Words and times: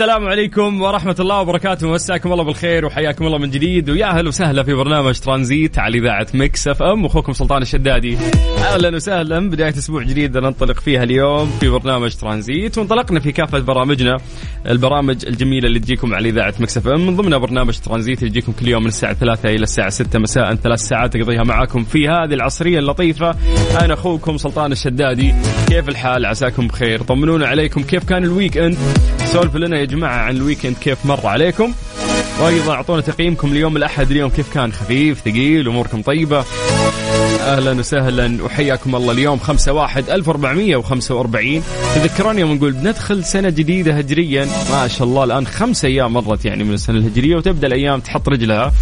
السلام 0.00 0.26
عليكم 0.26 0.82
ورحمة 0.82 1.16
الله 1.20 1.40
وبركاته. 1.40 1.88
مساكم 1.88 2.32
الله 2.32 2.44
بالخير 2.44 2.86
وحياكم 2.86 3.26
الله 3.26 3.38
من 3.38 3.50
جديد. 3.50 3.90
ويا 3.90 4.06
أهلا 4.06 4.28
وسهلا 4.28 4.62
في 4.62 4.74
برنامج 4.74 5.18
ترانزيت 5.18 5.78
على 5.78 5.98
إذاعة 5.98 6.26
Mix 6.34 6.68
FM. 6.68 7.04
أخوكم 7.04 7.32
سلطان 7.32 7.62
الشدادي. 7.62 8.16
أهلا 8.58 8.96
وسهلا. 8.96 9.50
بداية 9.50 9.70
أسبوع 9.70 10.02
جديد 10.02 10.36
ننطلق 10.38 10.80
فيها 10.80 11.02
اليوم 11.02 11.50
في 11.60 11.68
برنامج 11.68 12.14
ترانزيت. 12.14 12.78
وانطلقنا 12.78 13.20
في 13.20 13.32
كافة 13.32 13.58
برامجنا. 13.58 14.16
البرامج 14.66 15.26
الجميلة 15.26 15.66
اللي 15.68 15.78
تجيكم 15.78 16.14
على 16.14 16.28
إذاعة 16.28 16.54
Mix 16.60 16.76
FM. 16.76 17.06
من 17.06 17.16
ضمنها 17.16 17.38
برنامج 17.38 17.78
ترانزيت 17.78 18.18
اللي 18.18 18.30
يجيكم 18.30 18.52
كل 18.52 18.68
يوم 18.68 18.82
من 18.82 18.88
الساعة 18.88 19.12
3 19.12 19.48
إلى 19.48 19.62
الساعة 19.62 19.90
6 19.90 20.18
مساء. 20.18 20.54
ثلاث 20.54 20.80
ساعات 20.80 21.16
أقضيها 21.16 21.42
معاكم 21.44 21.84
في 21.84 22.08
هذه 22.08 22.34
العصرية 22.34 22.78
اللطيفة. 22.78 23.34
أنا 23.80 23.94
أخوكم 23.94 24.36
سلطان 24.36 24.72
الشدادي. 24.72 25.34
كيف 25.68 25.88
الحال؟ 25.88 26.26
عساكم 26.26 26.68
بخير. 26.68 27.02
طمنونا 27.02 27.46
عليكم. 27.46 27.82
كيف 27.82 28.04
كان 28.04 28.24
ال 28.24 28.58
weekend 28.58 28.76
سولفوا 29.32 29.60
لنا 29.60 29.78
يا 29.78 29.84
جماعة 29.84 30.16
عن 30.16 30.36
ال 30.36 30.41
weekend 30.41 30.76
كيف 30.80 31.06
مر 31.06 31.26
عليكم. 31.26 31.72
وأيضا 32.40 32.72
أعطونا 32.72 33.00
تقييمكم 33.00 33.54
ليوم 33.54 33.76
الأحد 33.76 34.10
اليوم 34.10 34.30
كيف 34.30 34.54
كان؟ 34.54 34.72
خفيف 34.72 35.20
ثقيل 35.20 35.68
أموركم 35.68 36.02
طيبة. 36.02 36.44
أهلا 37.40 37.72
وسهلا 37.72 38.44
وحياكم 38.44 38.96
الله. 38.96 39.12
اليوم 39.12 39.38
5 39.38 39.72
1 39.72 40.10
1445 40.10 41.62
تذكرون 41.94 42.38
يوم 42.38 42.52
نقول 42.52 42.72
بندخل 42.72 43.24
سنة 43.24 43.50
جديدة 43.50 43.92
هجرية؟ 43.92 44.48
ما 44.70 44.88
شاء 44.88 45.08
الله 45.08 45.24
الآن 45.24 45.46
خمس 45.46 45.84
أيام 45.84 46.12
مرت 46.12 46.44
يعني 46.44 46.64
من 46.64 46.74
السنة 46.74 46.98
الهجرية 46.98 47.36
وتبدأ 47.36 47.66
الأيام 47.66 48.00
تحط 48.00 48.28
رجلها. 48.28 48.72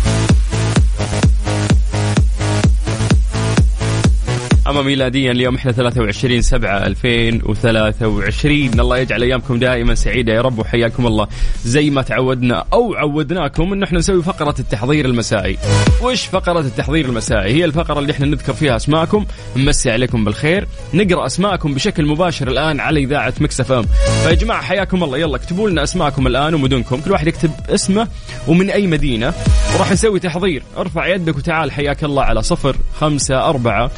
أما 4.69 4.83
ميلاديا 4.83 5.33
اليوم 5.33 5.55
إحنا 5.55 5.73
23 5.73 6.43
7 6.43 6.87
2023 6.87 8.81
الله 8.81 8.99
يجعل 8.99 9.23
أيامكم 9.23 9.59
دائما 9.59 9.95
سعيدة 9.95 10.33
يا 10.33 10.41
رب 10.41 10.59
وحياكم 10.59 11.07
الله. 11.07 11.29
زي 11.65 11.91
ما 11.91 12.03
تعودنا 12.03 12.65
أو 12.73 12.95
عودناكم 12.95 13.73
إن 13.73 13.83
إحنا 13.83 13.99
نسوي 13.99 14.23
فقرة 14.23 14.55
التحضير 14.59 15.05
المسائي. 15.05 15.59
وش 16.03 16.27
فقرة 16.27 16.61
التحضير 16.61 17.05
المسائي؟ 17.05 17.55
هي 17.55 17.65
الفقرة 17.65 17.99
اللي 17.99 18.13
إحنا 18.13 18.27
نذكر 18.27 18.53
فيها 18.53 18.77
أسماءكم. 18.77 19.27
نمسي 19.57 19.91
عليكم 19.91 20.25
بالخير. 20.25 20.67
نقرأ 20.95 21.27
أسماءكم 21.27 21.75
بشكل 21.75 22.07
مباشر 22.07 22.49
الآن 22.49 22.81
على 22.81 23.01
إذاعة 23.01 23.35
Mix 23.41 23.61
FM. 23.61 23.87
فيا 24.25 24.35
جماعة 24.35 24.63
حياكم 24.63 25.05
الله. 25.05 25.19
يلا 25.19 25.37
اكتبوا 25.37 25.71
لنا 25.71 25.83
أسماءكم 25.83 26.27
الآن 26.27 26.55
ومدنكم. 26.55 27.01
كل 27.01 27.13
واحد 27.13 27.27
يكتب 27.27 27.51
اسمه 27.71 28.09
ومن 28.49 28.71
أي 28.71 28.87
مدينة. 28.87 29.33
وراح 29.77 29.93
نسوي 29.93 30.21
تحضير. 30.21 30.63
ارفع 30.79 31.07
يدك 31.07 31.37
وتعال. 31.37 31.73
حياك 31.73 32.05
الله 32.05 32.23
على 32.23 32.43
صفر 32.43 32.77
خمسة 33.01 33.49
أربعة 33.49 33.91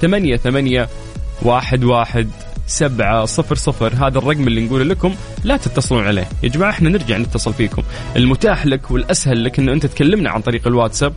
ثمانية 0.00 0.36
ثمانية 0.36 0.88
واحد 1.42 1.84
واحد 1.84 2.28
سبعة 2.66 3.24
صفر 3.24 3.54
صفر. 3.54 3.92
هذا 3.94 4.18
الرقم 4.18 4.46
اللي 4.46 4.66
نقول 4.66 4.88
لكم 4.88 5.14
لا 5.44 5.56
تتصلون 5.56 6.04
عليه. 6.04 6.28
يا 6.42 6.48
جماعة 6.48 6.70
إحنا 6.70 6.90
نرجع 6.90 7.18
نتصل 7.18 7.52
فيكم. 7.52 7.82
المتاح 8.16 8.66
لك 8.66 8.90
والأسهل 8.90 9.44
لك 9.44 9.58
أنه 9.58 9.72
أنت 9.72 9.86
تكلمنا 9.86 10.30
عن 10.30 10.40
طريق 10.40 10.66
الواتساب 10.66 11.12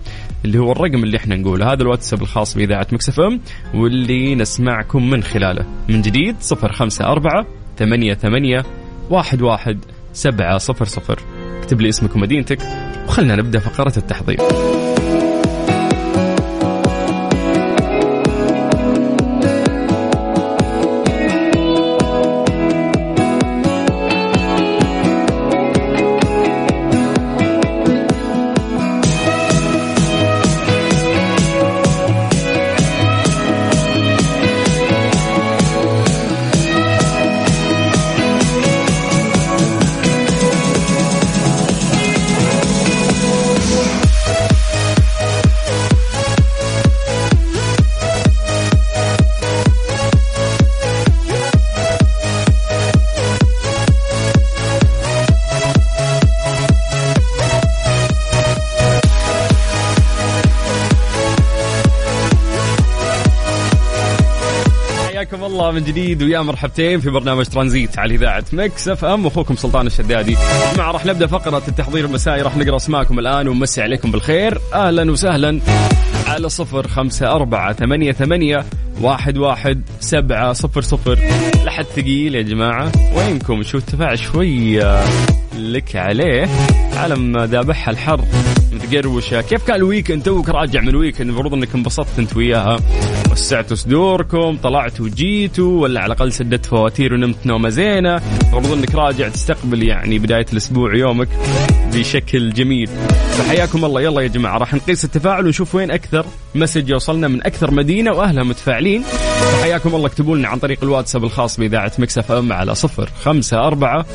اللي 0.46 0.60
هو 0.60 0.72
الرقم 0.72 1.04
اللي 1.04 1.18
إحنا 1.18 1.36
نقوله. 1.36 1.74
هذا 1.74 1.82
الواتساب 1.82 2.22
الخاص 2.22 2.56
بإذاعة 2.58 2.88
مكسف 2.92 3.20
أم 3.20 3.42
واللي 3.74 4.36
نسمعكم 4.36 5.10
من 5.10 5.24
خلاله. 5.24 5.66
من 5.90 6.02
جديد 6.02 6.36
صفر 6.40 6.72
خمسة 6.72 7.06
أربعة 7.06 7.46
ثمانية 7.80 8.14
ثمانية 8.14 8.66
واحد 9.10 9.42
واحد 9.42 9.80
سبعة 10.14 10.58
صفر 10.58 10.86
صفر. 10.86 11.20
اكتب 11.60 11.82
لي 11.82 11.90
اسمك 11.90 12.16
ومدينتك 12.16 12.60
وخلنا 13.08 13.36
نبدأ 13.36 13.60
فقرة 13.60 13.94
التحضير. 13.98 14.38
من 65.72 65.84
جديد 65.84 66.24
ويا 66.24 66.42
مرحبتين 66.42 67.00
في 67.00 67.10
برنامج 67.10 67.46
ترانزيت 67.46 68.00
على 68.00 68.16
إذاعة 68.16 68.44
Mix 68.54 68.88
FM. 68.88 69.26
واخوكم 69.26 69.56
سلطان 69.56 69.88
الشدادي. 69.88 70.38
مع 70.78 70.92
راح 70.92 71.06
نبدأ 71.06 71.28
فقرة 71.28 71.64
التحضير 71.68 72.06
المسائي. 72.06 72.42
راح 72.42 72.58
نقرأ 72.58 72.76
أسماءكم 72.76 73.20
الآن 73.20 73.48
ونمسي 73.48 73.82
عليكم 73.82 74.12
بالخير. 74.12 74.58
أهلا 74.74 75.12
وسهلا. 75.12 75.60
على 76.28 76.50
صفر 76.50 76.88
خمسة 76.88 77.32
أربعة 77.32 77.74
ثمانية 77.74 78.12
ثمانية 78.12 78.66
واحد 79.02 79.38
واحد 79.38 79.82
سبعة 80.00 80.54
صفر 80.54 80.82
صفر. 80.82 81.20
لحد 81.66 81.86
ثقيل 81.86 82.36
يا 82.36 82.42
جماعة. 82.42 82.92
وينكم؟ 83.16 83.64
شو 83.64 83.78
ارتفاع 83.78 84.16
شوي 84.16 84.84
آه، 84.84 85.06
لك 85.58 85.96
عليه. 85.96 86.50
عالم 86.98 87.38
ذابحها 87.38 87.92
الحر. 87.92 88.22
من 88.92 88.98
متقروشه 88.98 89.42
كيف 89.42 89.64
كان 89.64 89.76
ال 89.76 89.82
weekend 89.82 90.24
توك 90.24 90.50
راجع 90.50 90.82
من 90.82 90.90
ال 90.90 90.94
weekend 90.94 91.28
المفروض 91.30 91.54
انك 91.54 91.76
انبسطت 91.76 92.20
انت 92.20 92.38
وياها. 92.38 92.80
وسعتوا 93.32 93.76
صدوركم 93.76 94.58
طلعتوا 94.64 95.06
وجيتوا 95.06 95.82
ولا 95.82 96.02
على 96.02 96.14
الأقل 96.14 96.32
سددت 96.32 96.66
فواتير 96.66 97.14
ونمت 97.14 97.46
نومة 97.46 97.70
زينة. 97.70 98.22
المفروض 98.54 98.78
انك 98.78 98.96
راجع 98.96 99.30
تستقبل 99.30 99.84
يعني 99.84 100.20
بداية 100.20 100.46
الأسبوع 100.54 100.96
يومك 100.96 101.28
بشكل 101.94 102.54
جميل. 102.54 102.90
فحياكم 103.38 103.86
الله. 103.86 104.02
يلا 104.02 104.22
يا 104.22 104.28
جماعة 104.28 104.58
راح 104.58 104.74
نقيس 104.74 105.06
التفاعل 105.06 105.46
ونشوف 105.46 105.76
وين 105.76 105.92
أكثر 105.92 106.26
message 106.56 106.90
يوصلنا 106.90 107.28
من 107.28 107.44
أكثر 107.44 107.72
مدينة 107.72 108.12
وأهلها 108.12 108.44
متفاعلين. 108.44 109.04
فحياكم 109.04 109.96
الله. 109.96 110.08
اكتبوا 110.08 110.38
لنا 110.38 110.48
عن 110.48 110.60
طريق 110.60 110.84
الواتساب 110.84 111.24
الخاص 111.24 111.60
بإذاعة 111.60 111.92
Mix 112.00 112.32
FM 112.32 112.54
على 112.54 112.76
صفر 112.76 113.10
خمسة 113.24 113.58
أربعة 113.58 114.06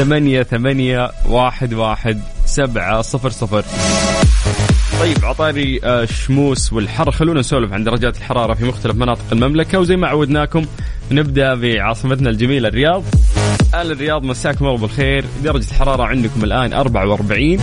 ثمانية 0.00 0.42
ثمانية 0.42 1.10
واحد 1.26 1.74
واحد 1.74 2.20
سبعة 2.46 3.02
صفر 3.02 3.30
صفر. 3.30 3.64
طيب 5.00 5.24
عطاري 5.24 5.80
آه، 5.84 6.02
الشموس 6.02 6.72
والحر. 6.72 7.10
خلونا 7.10 7.40
نسولف 7.40 7.72
عن 7.72 7.84
درجات 7.84 8.16
الحرارة 8.16 8.54
في 8.54 8.64
مختلف 8.64 8.94
مناطق 8.96 9.24
المملكة 9.32 9.78
وزي 9.78 9.96
ما 9.96 10.08
عودناكم 10.08 10.66
نبدأ 11.10 11.54
بعاصمتنا 11.54 12.30
الجميلة 12.30 12.68
الرياض. 12.68 13.02
أهل 13.74 13.90
الرياض 13.90 14.24
مساكم 14.24 14.66
الله 14.66 14.78
بالخير. 14.78 15.24
درجة 15.44 15.66
الحرارة 15.70 16.02
عندكم 16.02 16.44
الآن 16.44 16.72
44 16.72 17.58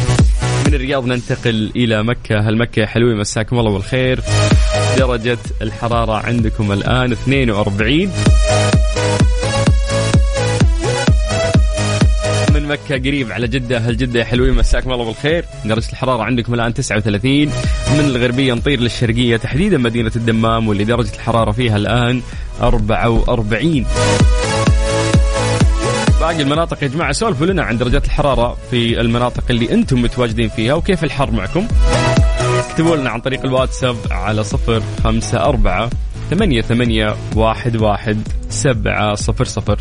من 0.68 0.74
الرياض 0.74 1.06
ننتقل 1.06 1.72
إلى 1.76 2.04
مكة. 2.04 2.40
هل 2.40 2.58
مكة 2.58 2.80
يا 2.80 2.86
حلوين 2.86 3.18
مساكم 3.18 3.60
الله 3.60 3.72
بالخير. 3.74 4.22
درجة 4.98 5.38
الحرارة 5.62 6.14
عندكم 6.14 6.72
الآن 6.72 7.12
42 7.12 8.12
مكة 12.68 12.96
قريب 12.98 13.32
على 13.32 13.48
جدة. 13.48 13.78
هل 13.78 13.98
جدة 13.98 14.20
يا 14.20 14.26
حلوين 14.26 14.54
مساكم 14.54 14.92
الله 14.92 15.06
بالخير. 15.06 15.46
درجة 15.66 15.90
الحرارة 15.90 16.24
عندكم 16.24 16.54
الآن 16.54 16.74
39 16.74 17.32
من 17.98 18.00
الغربية 18.00 18.54
نطير 18.54 18.80
للشرقية 18.80 19.38
تحديدا 19.38 19.78
مدينة 19.78 20.12
الدمام 20.16 20.68
واللي 20.68 20.84
درجة 20.84 21.14
الحرارة 21.16 21.52
فيها 21.52 21.78
الآن 21.78 22.22
44 22.62 23.86
باقي 26.20 26.42
المناطق 26.42 26.84
يا 26.84 26.88
جماعة 26.88 27.12
سولفوا 27.12 27.46
لنا 27.46 27.64
عن 27.64 27.78
درجات 27.78 28.06
الحرارة 28.06 28.58
في 28.72 29.02
المناطق 29.02 29.44
اللي 29.50 29.74
أنتم 29.74 30.02
متواجدين 30.02 30.50
فيها 30.50 30.74
وكيف 30.74 31.04
الحر 31.04 31.32
معكم؟ 31.32 31.68
اكتبوا 32.70 32.96
لنا 32.96 33.10
عن 33.10 33.22
طريق 33.22 33.46
الواتساب 33.46 33.96
على 34.12 34.44
صفر 34.44 34.84
خمسة 35.04 35.44
أربعة 35.44 35.90
ثمانية 36.30 36.62
ثمانية 36.62 37.16
واحد 37.36 37.76
واحد 37.82 38.28
سبعة 38.50 39.16
صفر 39.16 39.46
صفر. 39.46 39.80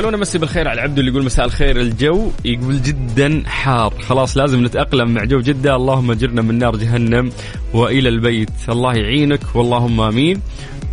خلونا 0.00 0.16
نمسي 0.16 0.38
بالخير 0.38 0.68
على 0.68 0.80
عبده 0.80 1.00
اللي 1.00 1.10
يقول 1.10 1.24
مساء 1.24 1.46
الخير. 1.46 1.80
الجو 1.80 2.30
يقول 2.44 2.82
جدا 2.82 3.42
حار. 3.46 3.94
خلاص 4.08 4.36
لازم 4.36 4.64
نتأقلم 4.64 5.14
مع 5.14 5.24
جو 5.24 5.40
جدة. 5.40 5.76
اللهم 5.76 6.10
أجرنا 6.10 6.42
من 6.42 6.58
نار 6.58 6.76
جهنم 6.76 7.32
وإلى 7.74 8.08
البيت. 8.08 8.50
الله 8.68 8.94
يعينك 8.94 9.40
واللهم 9.54 10.00
آمين. 10.00 10.40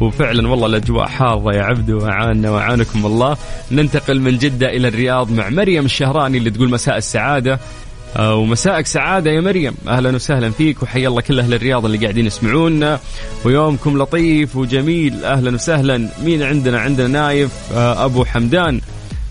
وفعلا 0.01 0.47
والله 0.47 0.67
الأجواء 0.67 1.07
حارة 1.07 1.55
يا 1.55 1.61
عبدو 1.63 1.99
وعانا 1.99 2.51
وعانكم 2.51 3.05
الله. 3.05 3.37
ننتقل 3.71 4.19
من 4.19 4.37
جدة 4.37 4.69
إلى 4.69 4.87
الرياض 4.87 5.31
مع 5.31 5.49
مريم 5.49 5.85
الشهراني 5.85 6.37
اللي 6.37 6.49
تقول 6.49 6.69
مساء 6.69 6.97
السعادة. 6.97 7.59
آه، 8.17 8.35
ومساءك 8.35 8.85
سعادة 8.85 9.31
يا 9.31 9.41
مريم. 9.41 9.75
أهلا 9.87 10.15
وسهلا 10.15 10.49
فيك 10.49 10.83
وحيا 10.83 11.07
الله 11.07 11.21
كل 11.21 11.39
أهل 11.39 11.53
الرياض 11.53 11.85
اللي 11.85 11.97
قاعدين 11.97 12.25
يسمعونا. 12.25 12.99
ويومكم 13.45 13.97
لطيف 13.97 14.55
وجميل. 14.55 15.25
أهلا 15.25 15.53
وسهلا. 15.53 16.09
مين 16.23 16.43
عندنا؟ 16.43 16.79
عندنا 16.79 17.07
نايف 17.07 17.51
آه، 17.73 18.05
أبو 18.05 18.25
حمدان. 18.25 18.81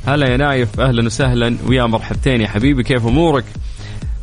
هلا 0.07 0.29
يا 0.29 0.37
نايف 0.37 0.81
أهلا 0.81 1.07
وسهلا. 1.07 1.57
ويا 1.67 1.87
مرحبتين 1.87 2.41
يا 2.41 2.49
حبيبي 2.49 2.83
كيف 2.83 3.07
أمورك؟ 3.07 3.45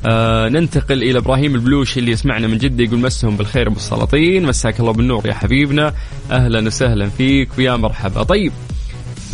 آه 0.06 0.50
ننتقل 0.50 1.04
إلى 1.04 1.20
إبراهيم 1.20 1.56
البلوشي 1.56 2.00
اللي 2.00 2.12
يسمعنا 2.12 2.48
من 2.48 2.58
جدة 2.58 2.84
يقول 2.84 3.00
مساهم 3.00 3.38
بالخير 3.38 3.70
بالسلاطين 3.70 4.46
مساك 4.46 4.80
الله 4.80 4.92
بالنور 4.94 5.28
يا 5.28 5.34
حبيبنا. 5.34 5.94
أهلا 6.32 6.68
وسهلا 6.68 7.10
فيك 7.10 7.50
ويا 7.58 7.76
مرحبا. 7.76 8.24
طيب 8.24 8.52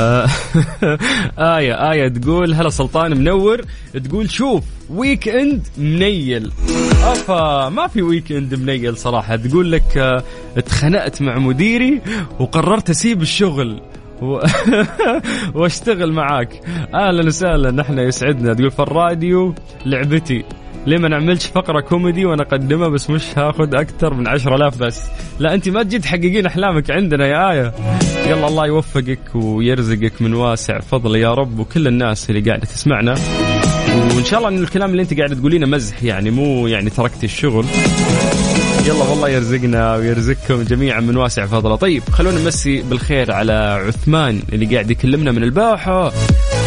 آه 0.01 0.27
آية 1.57 1.91
آية 1.91 2.07
تقول 2.07 2.53
هلا 2.53 2.69
سلطان 2.69 3.17
منور 3.17 3.61
تقول 4.05 4.29
شوف 4.31 4.63
weekend 4.89 5.67
منيل. 5.77 6.51
أفا 7.03 7.69
ما 7.69 7.87
في 7.87 8.01
weekend 8.01 8.55
منيل 8.55 8.97
صراحة. 8.97 9.35
تقول 9.35 9.71
لك 9.71 9.97
آه 9.97 10.23
اتخنقت 10.57 11.21
مع 11.21 11.37
مديري 11.39 12.01
وقررت 12.39 12.89
أسيب 12.89 13.21
الشغل. 13.21 13.81
و... 14.21 14.39
واشتغل 15.59 16.11
معاك. 16.11 16.61
أهلا 16.93 17.25
وسهلا. 17.25 17.71
نحن 17.71 17.99
يسعدنا. 17.99 18.53
تقول 18.53 18.71
في 18.71 18.79
الراديو 18.79 19.53
لعبتي. 19.85 20.43
ليه 20.85 20.97
ما 20.97 21.07
نعملش 21.07 21.45
فقرة 21.45 21.81
كوميدي 21.81 22.25
وأنا 22.25 22.43
أقدمها 22.43 22.87
بس 22.87 23.09
مش 23.09 23.37
هاخذ 23.37 23.75
أكثر 23.75 24.13
من 24.13 24.27
عشرة 24.27 24.55
آلاف 24.55 24.77
بس؟ 24.77 25.01
لا 25.39 25.53
أنت 25.53 25.69
ما 25.69 25.83
تجي 25.83 25.99
تحققين 25.99 26.45
أحلامك 26.45 26.91
عندنا 26.91 27.27
يا 27.27 27.51
آية. 27.51 27.73
يلا 28.27 28.47
الله 28.47 28.65
يوفقك 28.65 29.19
ويرزقك 29.35 30.21
من 30.21 30.33
واسع 30.33 30.79
فضله 30.79 31.17
يا 31.17 31.33
رب 31.33 31.59
وكل 31.59 31.87
الناس 31.87 32.29
اللي 32.29 32.41
قاعدة 32.41 32.65
تسمعنا. 32.65 33.15
وإن 34.15 34.25
شاء 34.25 34.39
الله 34.39 34.49
إن 34.49 34.63
الكلام 34.63 34.91
اللي 34.91 35.01
أنت 35.01 35.17
قاعدة 35.17 35.35
تقولينه 35.35 35.67
مزح 35.67 36.03
يعني 36.03 36.31
مو 36.31 36.67
يعني 36.67 36.89
تركتي 36.89 37.25
الشغل. 37.25 37.65
يلا 38.87 39.03
والله 39.03 39.29
يرزقنا 39.29 39.95
ويرزقكم 39.95 40.63
جميعا 40.63 40.99
من 40.99 41.17
واسع 41.17 41.45
فضله. 41.45 41.75
طيب 41.75 42.03
خلونا 42.11 42.39
نمسي 42.39 42.81
بالخير 42.81 43.31
على 43.31 43.83
عثمان 43.87 44.41
اللي 44.53 44.65
قاعد 44.65 44.91
يكلمنا 44.91 45.31
من 45.31 45.43
الباحة. 45.43 46.11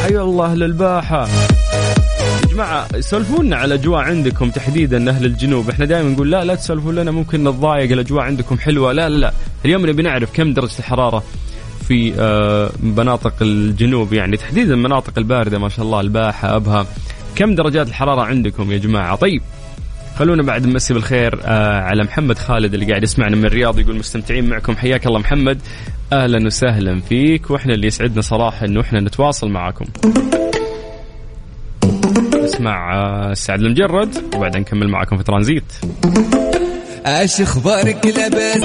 حيا 0.03 0.21
الله 0.21 0.47
أهل 0.53 0.63
الباحة 0.63 1.29
يا 1.29 2.47
جماعة 2.53 3.01
سولفونا 3.01 3.57
على 3.57 3.75
الأجواء 3.75 4.01
عندكم 4.01 4.51
تحديدا 4.51 5.11
أهل 5.11 5.25
الجنوب. 5.25 5.71
إحنا 5.71 5.85
دائما 5.85 6.11
نقول 6.11 6.31
لا 6.31 6.45
لا 6.45 6.55
تسولفوا 6.55 6.93
لنا 6.93 7.11
ممكن 7.11 7.45
نتضايق 7.45 7.93
الأجواء 7.93 8.25
عندكم 8.25 8.59
حلوة. 8.59 8.93
لا 8.93 9.09
لا 9.09 9.17
لا. 9.17 9.33
اليوم 9.65 9.87
نبي 9.87 10.03
نعرف 10.03 10.33
كم 10.33 10.53
درجة 10.53 10.79
الحرارة 10.79 11.23
في 11.89 12.15
آه، 12.19 12.71
مناطق 12.83 13.35
الجنوب. 13.43 14.13
يعني 14.13 14.37
تحديدا 14.37 14.75
المناطق 14.75 15.13
الباردة 15.19 15.59
ما 15.59 15.69
شاء 15.69 15.85
الله 15.85 16.01
الباحة 16.01 16.57
أبها. 16.57 16.87
كم 17.37 17.55
درجات 17.55 17.89
الحرارة 17.89 18.23
عندكم 18.23 18.73
يا 18.73 18.79
جماعة؟ 18.79 19.17
طيب 19.17 19.43
خلونا 20.17 20.43
بعد 20.43 20.67
نمسي 20.67 20.95
بالخير 20.95 21.41
آه 21.45 21.81
على 21.81 22.03
محمد 22.05 22.39
خالد 22.39 22.75
اللي 22.75 22.87
قاعد 22.87 23.03
يسمعنا 23.03 23.37
من 23.37 23.45
الرياض 23.45 23.79
يقول 23.79 23.97
مستمتعين 23.99 24.49
معكم. 24.49 24.77
حياك 24.77 25.07
الله 25.07 25.19
محمد. 25.19 25.61
أهلا 26.13 26.47
وسهلا 26.47 27.01
فيك 27.01 27.51
وإحنا 27.51 27.75
اللي 27.75 27.87
يسعدنا 27.87 28.21
صراحة 28.21 28.67
إنه 28.67 28.81
إحنا 28.81 29.01
نتواصل 29.01 29.49
معاكم. 29.51 29.85
نسمع 32.45 32.95
آه 32.95 33.33
سعد 33.35 33.61
المجرد 33.61 34.35
وبعدين 34.35 34.61
نكمل 34.61 34.89
معاكم 34.89 35.17
في 35.17 35.25
ترانزيت. 35.25 35.73
إيش 37.07 37.41
أخبارك 37.41 38.07
لاباس 38.07 38.63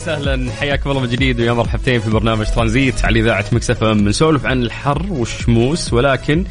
وسهلا. 0.00 0.52
حياكم 0.52 0.90
الله 0.90 1.02
من 1.02 1.08
جديد 1.08 1.40
ويا 1.40 1.52
مرحبتين 1.52 2.00
في 2.00 2.10
برنامج 2.10 2.46
ترانزيت 2.46 3.04
على 3.04 3.20
إذاعة 3.20 3.44
مكسف 3.52 3.84
بنسولف 3.84 4.46
عن 4.46 4.62
الحر 4.62 5.06
والشموس 5.10 5.92
ولكن 5.92 6.44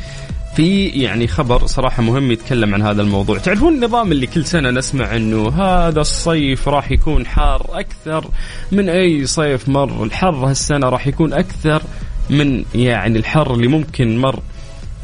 في 0.56 0.86
يعني 0.88 1.28
خبر 1.28 1.66
صراحة 1.66 2.04
مهم 2.04 2.32
يتكلم 2.32 2.74
عن 2.74 2.82
هذا 2.82 3.02
الموضوع. 3.02 3.38
تعرفون 3.38 3.74
النظام 3.74 4.12
اللي 4.12 4.28
كل 4.28 4.46
سنة 4.46 4.70
نسمع 4.72 5.16
أنه 5.16 5.50
هذا 5.50 6.02
الصيف 6.02 6.68
راح 6.68 6.92
يكون 6.92 7.26
حار 7.26 7.66
أكثر 7.70 8.26
من 8.72 8.90
أي 8.90 9.26
صيف 9.26 9.70
مر. 9.70 10.04
الحر 10.04 10.36
هالسنة 10.50 10.90
راح 10.90 11.08
يكون 11.08 11.34
أكثر 11.34 11.82
من 12.30 12.64
يعني 12.76 13.20
الحر 13.20 13.54
اللي 13.54 13.68
ممكن 13.68 14.18
مر 14.18 14.40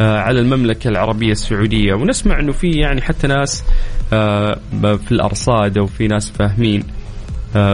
آه، 0.02 0.20
على 0.20 0.40
المملكة 0.40 0.88
العربية 0.88 1.32
السعودية. 1.32 1.94
ونسمع 1.94 2.40
أنه 2.40 2.52
في 2.52 2.72
يعني 2.72 3.02
حتى 3.02 3.28
ناس 3.28 3.64
آه، 4.14 4.60
في 4.82 5.12
الأرصاد 5.12 5.78
أو 5.78 5.86
في 5.86 6.08
ناس 6.08 6.30
فاهمين 6.30 6.84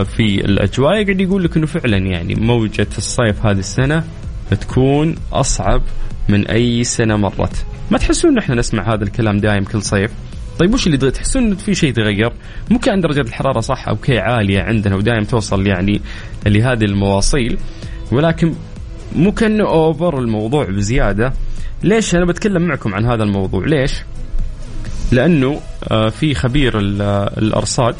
في 0.03 0.45
الأجواء 0.45 1.03
قاعد 1.03 1.21
يقول 1.21 1.43
لك 1.43 1.57
إنه 1.57 1.65
فعلا 1.65 1.97
يعني 1.97 2.35
موجة 2.35 2.88
الصيف 2.97 3.45
هذه 3.45 3.59
السنة 3.59 4.03
تكون 4.61 5.15
أصعب 5.33 5.81
من 6.29 6.47
أي 6.47 6.83
سنة 6.83 7.15
مرت. 7.15 7.65
ما 7.91 7.97
تحسون 7.97 8.31
إن 8.31 8.38
إحنا 8.38 8.55
نسمع 8.55 8.93
هذا 8.93 9.03
الكلام 9.03 9.38
دايم 9.38 9.63
كل 9.63 9.81
صيف؟ 9.81 10.11
طيب 10.59 10.73
وش 10.73 10.88
اللي 10.88 11.11
تحسون 11.11 11.43
انه 11.43 11.55
في 11.55 11.75
شيء 11.75 11.93
تغير 11.93 12.31
مو 12.69 12.79
كأن 12.79 13.01
درجه 13.01 13.21
الحرارة 13.21 13.59
صح 13.59 13.88
أوكي 13.88 14.19
عالية 14.19 14.61
عندنا 14.61 14.95
ودايم 14.95 15.23
توصل 15.23 15.67
يعني 15.67 16.01
لهذه 16.45 16.85
المواصيل 16.85 17.57
ولكن 18.11 18.53
مو 19.15 19.31
كأنه 19.31 19.67
أوفر 19.67 20.19
الموضوع 20.19 20.65
بزيادة. 20.65 21.33
ليش؟ 21.83 22.15
أنا 22.15 22.25
بتكلم 22.25 22.61
معكم 22.61 22.95
عن 22.95 23.05
هذا 23.05 23.23
الموضوع. 23.23 23.65
ليش؟ 23.65 23.93
لأنه 25.11 25.59
آه، 25.91 26.09
في 26.09 26.33
خبير 26.33 26.79
الأرصاد 27.38 27.95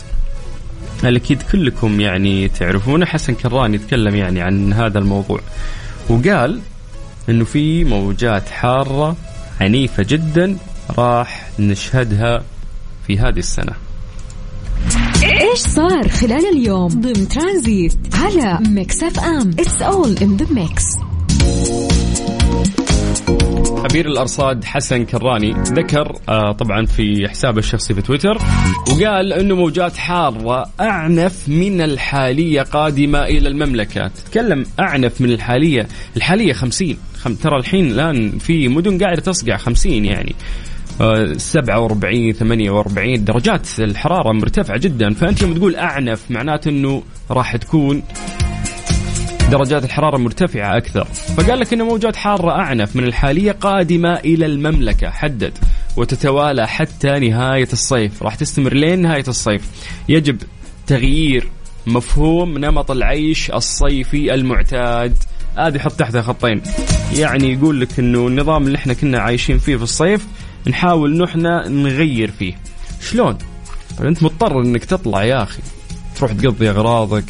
أكيد 1.03 1.41
كلكم 1.41 2.00
يعني 2.01 2.48
تعرفونه 2.48 3.05
حسن 3.05 3.36
كران 3.36 3.74
يتكلم 3.74 4.15
يعني 4.15 4.41
عن 4.41 4.74
هذا 4.74 5.00
الموضوع. 5.00 5.39
وقال 6.10 6.62
إنه 7.29 7.46
في 7.46 7.84
موجات 7.84 8.50
حارة 8.50 9.15
عنيفة 9.62 10.05
جدا 10.10 10.58
راح 10.98 11.50
نشهدها 11.60 12.43
في 13.08 13.20
هذه 13.20 13.39
السنة. 13.39 13.74
إيش 15.24 15.60
صار 15.60 16.10
خلال 16.10 16.58
اليوم؟ 16.58 16.88
ضمن 16.88 17.27
ترانزيت 17.27 17.93
على 18.13 18.60
Mix 18.70 19.03
FM. 19.03 19.50
It's 19.60 19.81
all 19.81 20.17
in 20.17 20.38
the 20.38 20.46
mix 20.53 20.84
خبير 23.83 24.05
الأرصاد 24.05 24.63
حسن 24.63 25.05
كراني 25.05 25.51
ذكر 25.51 26.15
آه 26.29 26.51
طبعا 26.51 26.85
في 26.85 27.27
حسابه 27.29 27.59
الشخصي 27.59 27.93
في 27.93 28.01
تويتر 28.01 28.38
وقال 28.91 29.33
انه 29.33 29.55
موجات 29.55 29.97
حارة 29.97 30.69
أعنف 30.79 31.50
من 31.50 31.81
الحالية 31.81 32.61
قادمة 32.61 33.23
إلى 33.23 33.50
المملكة. 33.50 34.11
تكلم 34.31 34.65
أعنف 34.79 35.21
من 35.21 35.31
الحالية 35.31 35.88
الحالية 36.17 36.53
50 36.53 36.97
خم 37.17 37.35
ترى 37.35 37.57
الحين 37.57 37.91
الآن 37.91 38.38
في 38.38 38.67
مدن 38.67 38.97
قاعدة 38.97 39.21
تصقع 39.21 39.57
50 39.57 40.05
يعني. 40.05 40.35
آه، 41.01 41.33
47 41.38 42.33
48 42.33 43.23
درجات 43.23 43.67
الحرارة 43.79 44.31
مرتفعة 44.31 44.77
جدا. 44.77 45.13
فأنت 45.13 45.41
يوم 45.41 45.53
تقول 45.53 45.75
أعنف 45.75 46.31
معناته 46.31 46.69
إنه 46.69 47.03
راح 47.31 47.55
تكون 47.55 48.03
درجات 49.51 49.84
الحرارة 49.84 50.17
مرتفعة 50.17 50.77
أكثر. 50.77 51.03
فقال 51.38 51.60
لك 51.60 51.74
أن 51.74 51.81
موجات 51.81 52.15
حارة 52.15 52.51
أعنف 52.51 52.96
من 52.96 53.03
الحالية 53.03 53.51
قادمة 53.51 54.13
إلى 54.13 54.46
المملكة. 54.46 55.10
حدد. 55.10 55.53
وتتوالى 55.98 56.67
حتى 56.67 57.20
نهاية 57.20 57.67
الصيف. 57.74 58.24
راح 58.24 58.36
تستمر 58.36 58.74
لين 58.74 59.01
نهاية 59.01 59.24
الصيف. 59.27 59.62
يجب 60.10 60.38
تغيير 60.88 61.48
مفهوم 61.88 62.58
نمط 62.58 62.91
العيش 62.91 63.51
الصيفي 63.51 64.34
المعتاد. 64.34 65.17
هذه 65.58 65.79
حط 65.79 65.91
تحتها 65.91 66.22
خطين. 66.22 66.62
يعني 67.15 67.53
يقول 67.53 67.81
لك 67.81 68.00
إنه 68.00 68.27
النظام 68.27 68.67
اللي 68.67 68.77
إحنا 68.77 68.93
كنا 68.93 69.20
عايشين 69.20 69.58
فيه 69.58 69.75
في 69.75 69.84
الصيف 69.84 70.27
نحاول 70.67 71.13
إنه 71.13 71.25
إحنا 71.25 71.67
نغير 71.67 72.31
فيه. 72.31 72.53
شلون؟ 73.01 73.38
أنت 74.01 74.24
مضطر 74.24 74.62
إنك 74.62 74.86
تطلع 74.86 75.24
يا 75.24 75.43
أخي. 75.43 75.62
تروح 76.15 76.31
تقضي 76.31 76.70
أغراضك 76.70 77.25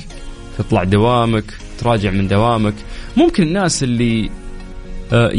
تطلع 0.58 0.84
دوامك 0.84 1.46
تراجع 1.82 2.12
من 2.12 2.28
دوامك. 2.28 2.74
ممكن 3.18 3.44
الناس 3.44 3.84
اللي 3.84 4.30
آه، 5.14 5.32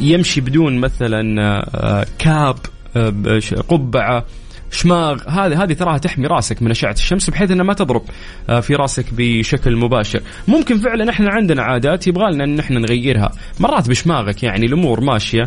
يمشي 0.00 0.40
بدون 0.40 0.78
مثلا 0.78 1.42
آه، 1.74 2.06
كاب 2.18 2.56
آه، 2.96 3.40
قبعة 3.68 4.24
شماغ 4.70 5.28
هذه 5.28 5.62
هذه 5.62 5.72
تراها 5.72 5.98
تحمي 5.98 6.26
راسك 6.26 6.62
من 6.62 6.70
أشعة 6.70 6.92
الشمس 6.92 7.30
بحيث 7.30 7.50
إنها 7.50 7.64
ما 7.64 7.74
تضرب 7.74 8.02
في 8.60 8.74
راسك 8.74 9.04
بشكل 9.12 9.76
مباشر. 9.76 10.20
ممكن 10.48 10.78
فعلا 10.78 11.10
إحنا 11.10 11.30
عندنا 11.30 11.62
عادات 11.62 12.06
يبغى 12.06 12.32
لنا 12.32 12.44
إن 12.44 12.58
إحنا 12.58 12.78
نغيرها. 12.80 13.32
مرات 13.60 13.88
بشماغك 13.88 14.42
يعني 14.42 14.66
الأمور 14.66 15.00
ماشية 15.00 15.46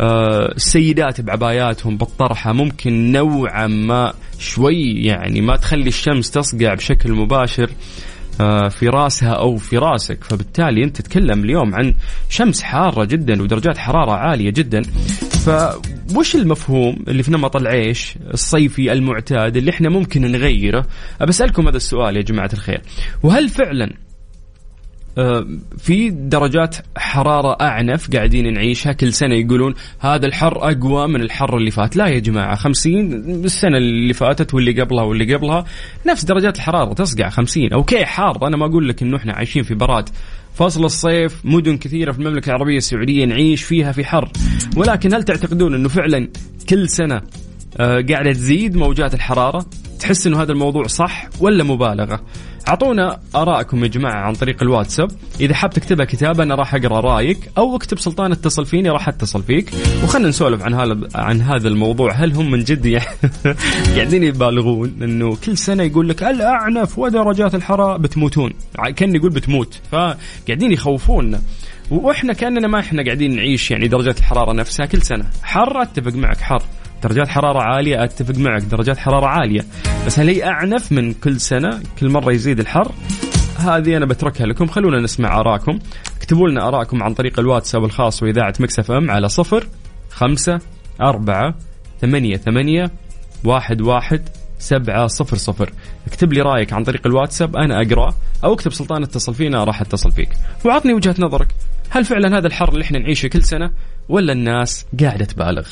السيدات 0.00 1.20
بعباياتهم 1.20 1.96
بالطرحة 1.96 2.52
ممكن 2.52 3.12
نوعا 3.12 3.66
ما 3.66 4.12
شوي 4.38 5.04
يعني 5.04 5.40
ما 5.40 5.56
تخلي 5.56 5.88
الشمس 5.88 6.30
تصقع 6.30 6.74
بشكل 6.74 7.12
مباشر. 7.12 7.70
في 8.68 8.88
راسها 8.88 9.30
أو 9.32 9.56
في 9.56 9.78
راسك. 9.78 10.24
فبالتالي 10.24 10.84
أنت 10.84 10.96
تتكلم 10.96 11.44
اليوم 11.44 11.74
عن 11.74 11.94
شمس 12.28 12.62
حارة 12.62 13.04
جدا 13.04 13.42
ودرجات 13.42 13.78
حرارة 13.78 14.12
عالية 14.12 14.50
جدا. 14.50 14.82
فوش 15.44 16.34
المفهوم 16.36 17.04
اللي 17.08 17.22
في 17.22 17.30
نمط 17.30 17.56
العيش 17.56 18.14
الصيفي 18.34 18.92
المعتاد 18.92 19.56
اللي 19.56 19.70
إحنا 19.70 19.88
ممكن 19.88 20.22
نغيره؟ 20.22 20.86
بسالكم 21.20 21.68
هذا 21.68 21.76
السؤال 21.76 22.16
يا 22.16 22.22
جماعة 22.22 22.50
الخير. 22.52 22.80
وهل 23.22 23.48
فعلا 23.48 23.84
آه، 23.84 24.03
في 25.78 26.10
درجات 26.10 26.76
حرارة 26.96 27.56
أعنف 27.60 28.10
قاعدين 28.10 28.54
نعيشها. 28.54 28.92
كل 28.92 29.12
سنة 29.12 29.34
يقولون 29.34 29.74
هذا 30.00 30.26
الحر 30.26 30.70
أقوى 30.70 31.08
من 31.08 31.20
الحر 31.20 31.56
اللي 31.56 31.70
فات. 31.70 31.96
لا 31.96 32.06
يا 32.06 32.18
جماعة 32.18 32.56
خمسين 32.56 33.12
السنة 33.44 33.76
اللي 33.76 34.12
فاتت 34.12 34.54
واللي 34.54 34.80
قبلها 34.80 35.02
واللي 35.04 35.34
قبلها 35.34 35.64
نفس 36.06 36.24
درجات 36.24 36.56
الحرارة 36.56 36.94
تصقع 36.94 37.28
خمسين. 37.28 37.72
أوكي 37.72 38.04
حار. 38.04 38.46
أنا 38.46 38.56
ما 38.56 38.66
أقول 38.66 38.88
لك 38.88 39.02
إنه 39.02 39.16
إحنا 39.16 39.32
عايشين 39.32 39.62
في 39.62 39.74
براد. 39.74 40.08
فصل 40.54 40.84
الصيف 40.84 41.40
مدن 41.44 41.76
كثيرة 41.76 42.12
في 42.12 42.18
المملكة 42.18 42.48
العربية 42.48 42.76
السعودية 42.76 43.24
نعيش 43.24 43.62
فيها 43.62 43.92
في 43.92 44.04
حر. 44.04 44.28
ولكن 44.76 45.14
هل 45.14 45.22
تعتقدون 45.22 45.74
أنه 45.74 45.88
فعلا 45.88 46.28
كل 46.68 46.88
سنة 46.88 47.22
آه، 47.76 48.04
قاعدة 48.08 48.32
تزيد 48.32 48.76
موجات 48.76 49.14
الحرارة؟ 49.14 49.66
تحس 50.04 50.26
أنه 50.26 50.42
هذا 50.42 50.52
الموضوع 50.52 50.86
صح 50.86 51.28
ولا 51.40 51.64
مبالغة؟ 51.64 52.20
أعطونا 52.68 53.20
آراءكم 53.34 53.82
يا 53.82 53.88
جماعة 53.88 54.26
عن 54.26 54.32
طريق 54.32 54.62
الواتساب. 54.62 55.10
إذا 55.40 55.54
حاب 55.54 55.70
تكتبها 55.70 56.04
كتابة 56.04 56.42
أنا 56.42 56.54
راح 56.54 56.74
أقرأ 56.74 57.00
رأيك 57.00 57.50
أو 57.58 57.76
اكتب 57.76 57.98
سلطان 57.98 58.32
اتصل 58.32 58.66
فيني 58.66 58.90
راح 58.90 59.08
أتصل 59.08 59.42
فيك. 59.42 59.70
وخلنا 60.04 60.28
نسولف 60.28 60.62
عن 60.62 60.74
هذا 60.74 61.08
عن 61.14 61.40
هذا 61.40 61.68
الموضوع. 61.68 62.12
هل 62.12 62.32
هم 62.32 62.50
من 62.50 62.64
جد 62.64 63.00
قاعدين 63.94 64.22
يبالغون؟ 64.30 64.94
أنه 65.02 65.36
كل 65.46 65.58
سنة 65.58 65.82
يقول 65.82 66.08
لك 66.08 66.22
الأعنف 66.22 66.98
ودرجات 66.98 67.54
الحرارة 67.54 67.96
بتموتون. 67.96 68.52
كان 68.96 69.14
يقول 69.14 69.30
بتموت. 69.30 69.80
فقاعدين 69.92 70.72
يخوفونا. 70.72 71.40
وإحنا 71.90 72.32
كأننا 72.32 72.68
ما 72.68 72.80
إحنا 72.80 73.04
قاعدين 73.04 73.36
نعيش 73.36 73.70
يعني 73.70 73.88
درجات 73.88 74.18
الحرارة 74.18 74.52
نفسها 74.52 74.86
كل 74.86 75.02
سنة. 75.02 75.24
حر 75.42 75.82
أتفق 75.82 76.12
معك 76.12 76.40
حر. 76.40 76.62
درجات 77.04 77.28
حرارة 77.28 77.62
عالية 77.62 78.04
أتفق 78.04 78.38
معك 78.38 78.62
درجات 78.62 78.98
حرارة 78.98 79.26
عالية. 79.26 79.64
بس 80.06 80.18
هل 80.18 80.28
هي 80.28 80.44
أعنف 80.44 80.92
من 80.92 81.12
كل 81.14 81.40
سنة؟ 81.40 81.80
كل 82.00 82.08
مرة 82.08 82.32
يزيد 82.32 82.60
الحر؟ 82.60 82.92
هذه 83.58 83.96
أنا 83.96 84.06
بتركها 84.06 84.46
لكم. 84.46 84.66
خلونا 84.66 85.00
نسمع 85.00 85.40
آراءكم. 85.40 85.78
اكتبوا 86.16 86.48
لنا 86.48 86.68
آراءكم 86.68 87.02
عن 87.02 87.14
طريق 87.14 87.38
الواتساب 87.38 87.84
الخاص 87.84 88.22
وإذاعة 88.22 88.54
مكسف 88.60 88.90
أم 88.90 89.10
على 89.10 89.28
صفر 89.28 89.66
خمسة 90.10 90.60
أربعة 91.00 91.54
ثمانية 92.00 92.36
ثمانية 92.36 92.90
واحد 93.44 93.80
واحد 93.80 94.28
سبعة 94.58 95.06
صفر 95.06 95.36
صفر. 95.36 95.72
اكتب 96.06 96.32
لي 96.32 96.40
رأيك 96.40 96.72
عن 96.72 96.84
طريق 96.84 97.06
الواتساب 97.06 97.56
أنا 97.56 97.82
أقرأ 97.82 98.14
أو 98.44 98.54
اكتب 98.54 98.72
سلطان 98.72 99.02
اتصل 99.02 99.34
فينا 99.34 99.64
راح 99.64 99.80
اتصل 99.80 100.12
فيك. 100.12 100.28
وعطني 100.64 100.94
وجهة 100.94 101.14
نظرك. 101.18 101.48
هل 101.90 102.04
فعلا 102.04 102.38
هذا 102.38 102.46
الحر 102.46 102.68
اللي 102.68 102.84
إحنا 102.84 102.98
نعيشه 102.98 103.26
كل 103.26 103.42
سنة 103.42 103.70
ولا 104.08 104.32
الناس 104.32 104.86
قاعدة 105.00 105.24
تبالغ؟ 105.24 105.68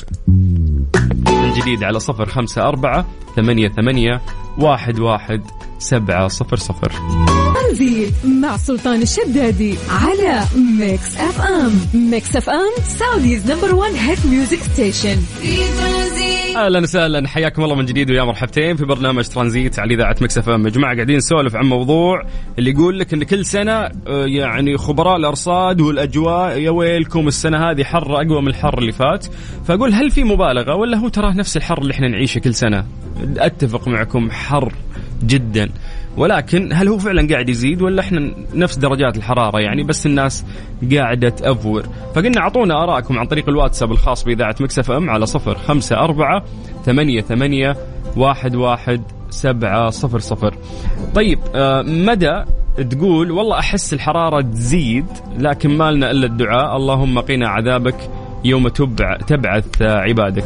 جديد 1.63 1.83
على 1.83 1.99
صفر 1.99 2.25
خمسة 2.25 2.61
أربعة 2.61 3.05
ثمانية 3.35 3.67
ثمانية 3.67 4.21
واحد 4.57 4.99
واحد 4.99 5.41
سبعة 5.79 6.27
صفر 6.27 6.57
صفر. 6.57 6.91
ترانزيت 7.73 8.13
مع 8.25 8.57
سلطان 8.57 9.01
الشدادي 9.01 9.75
على 9.89 10.43
Mix 10.79 11.17
FM 11.17 11.71
Mix 11.93 12.35
FM 12.35 12.71
Saudi's 12.83 13.51
number 13.51 13.75
1 13.75 13.93
hit 13.93 14.25
music 14.25 14.57
station 14.57 15.17
أهلا 16.55 16.79
وسهلا. 16.79 17.27
حياكم 17.27 17.63
الله 17.63 17.75
من 17.75 17.85
جديد 17.85 18.11
ويا 18.11 18.23
مرحبتين 18.23 18.75
في 18.75 18.85
برنامج 18.85 19.27
ترانزيت 19.27 19.79
على 19.79 19.93
إذاعة 19.93 20.15
Mix 20.21 20.37
FM 20.37 20.65
يا 20.65 20.69
جماعة 20.71 20.95
قاعدين 20.95 21.17
نسولف 21.17 21.55
عن 21.55 21.65
موضوع 21.65 22.21
اللي 22.59 22.71
يقول 22.71 22.99
لك 22.99 23.13
إن 23.13 23.23
كل 23.23 23.45
سنة 23.45 23.71
آه، 23.73 23.91
يعني 24.25 24.77
خبراء 24.77 25.15
الأرصاد 25.17 25.81
والأجواء 25.81 26.57
يا 26.59 26.69
ويلكم 26.69 27.27
السنة 27.27 27.69
هذه 27.71 27.83
حر 27.83 28.15
أقوى 28.21 28.41
من 28.41 28.47
الحر 28.47 28.77
اللي 28.77 28.91
فات. 28.91 29.25
فأقول 29.67 29.93
هل 29.93 30.11
في 30.11 30.23
مبالغة 30.23 30.75
ولا 30.75 30.97
هو 30.97 31.07
تراه 31.07 31.33
نفس 31.33 31.57
الحر 31.57 31.81
اللي 31.81 31.93
إحنا 31.93 32.07
نعيشه 32.07 32.39
كل 32.39 32.53
سنة؟ 32.53 32.85
أتفق 33.37 33.87
معكم 33.87 34.31
حر 34.31 34.73
جدا. 35.23 35.69
ولكن 36.17 36.69
هل 36.73 36.87
هو 36.87 36.97
فعلا 36.97 37.27
قاعد 37.27 37.49
يزيد 37.49 37.81
ولا 37.81 38.01
إحنا 38.01 38.31
نفس 38.53 38.77
درجات 38.77 39.17
الحرارة 39.17 39.59
يعني 39.59 39.83
بس 39.83 40.05
الناس 40.05 40.45
قاعدة 40.95 41.29
تأفور؟ 41.29 41.83
فقلنا 42.15 42.41
أعطونا 42.41 42.83
ارائكم 42.83 43.19
عن 43.19 43.25
طريق 43.25 43.49
الواتساب 43.49 43.91
الخاص 43.91 44.23
بإذاعة 44.23 44.55
مكسف 44.59 44.91
إم 44.91 45.09
على 45.09 45.25
صفر 45.25 45.57
خمسة 45.57 45.95
أربعة 45.95 46.43
ثمانية 46.85 47.21
ثمانية 47.21 47.77
واحد 48.17 48.55
واحد 48.55 49.01
سبعة 49.29 49.89
صفر 49.89 50.19
صفر. 50.19 50.55
طيب 51.15 51.39
آه 51.55 51.81
مدى 51.81 52.43
تقول 52.89 53.31
والله 53.31 53.59
أحس 53.59 53.93
الحرارة 53.93 54.41
تزيد 54.41 55.05
لكن 55.39 55.77
ما 55.77 55.91
لنا 55.91 56.11
إلا 56.11 56.25
الدعاء 56.25 56.75
اللهم 56.75 57.19
قنا 57.19 57.49
عذابك. 57.49 58.09
يوم 58.45 58.67
تبع 58.67 59.17
تبعث 59.17 59.81
عبادك. 59.81 60.43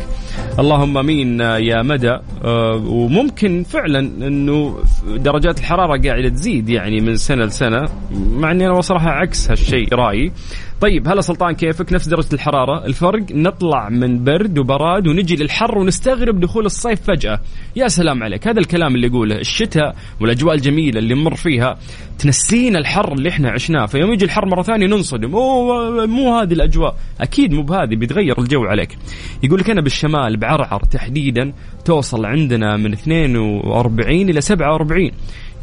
اللهم 0.59 0.97
آمين 0.97 1.39
يا 1.39 1.81
مدى. 1.81 2.17
آه، 2.43 2.75
وممكن 2.87 3.63
فعلا 3.63 3.99
إنه 3.99 4.77
درجات 5.17 5.59
الحرارة 5.59 6.01
قاعدة 6.01 6.29
تزيد 6.29 6.69
يعني 6.69 7.01
من 7.01 7.15
سنة 7.15 7.45
لسنة 7.45 7.85
مع 8.11 8.51
إني 8.51 8.65
أنا 8.65 8.81
صراحة 8.81 9.09
عكس 9.09 9.51
هالشيء 9.51 9.95
رأيي. 9.95 10.31
طيب 10.81 11.07
هلا 11.07 11.21
سلطان 11.21 11.55
كيفك؟ 11.55 11.93
نفس 11.93 12.07
درجة 12.07 12.33
الحرارة. 12.33 12.85
الفرق 12.85 13.31
نطلع 13.31 13.89
من 13.89 14.23
برد 14.23 14.57
وبراد 14.59 15.07
ونجي 15.07 15.35
للحر 15.35 15.77
ونستغرب 15.77 16.39
دخول 16.39 16.65
الصيف 16.65 17.01
فجأة. 17.01 17.39
يا 17.75 17.87
سلام 17.87 18.23
عليك. 18.23 18.47
هذا 18.47 18.59
الكلام 18.59 18.95
اللي 18.95 19.07
يقوله 19.07 19.35
الشتاء 19.35 19.95
والأجواء 20.21 20.55
الجميلة 20.55 20.99
اللي 20.99 21.13
نمر 21.13 21.35
فيها. 21.35 21.77
تنسينا 22.19 22.79
الحر 22.79 23.13
اللي 23.13 23.29
إحنا 23.29 23.49
عشناه. 23.51 23.85
فيوم 23.85 24.13
يجي 24.13 24.25
الحر 24.25 24.45
مرة 24.45 24.61
ثانية 24.61 24.87
ننصدم. 24.87 25.35
أوه 25.35 26.05
مو 26.05 26.39
هذه 26.39 26.53
الأجواء. 26.53 26.95
أكيد 27.21 27.53
مو 27.53 27.61
بهذه. 27.61 27.95
بيتغير 27.95 28.39
الجو 28.39 28.63
عليك. 28.63 28.97
يقول 29.43 29.59
لك 29.59 29.69
أنا 29.69 29.81
بالشمال 29.81 30.37
بعرعر 30.37 30.83
تحديدا 30.91 31.53
توصل 31.85 32.25
عندنا 32.25 32.77
من 32.77 32.93
42 32.93 34.29
إلى 34.29 34.41
47 34.41 35.11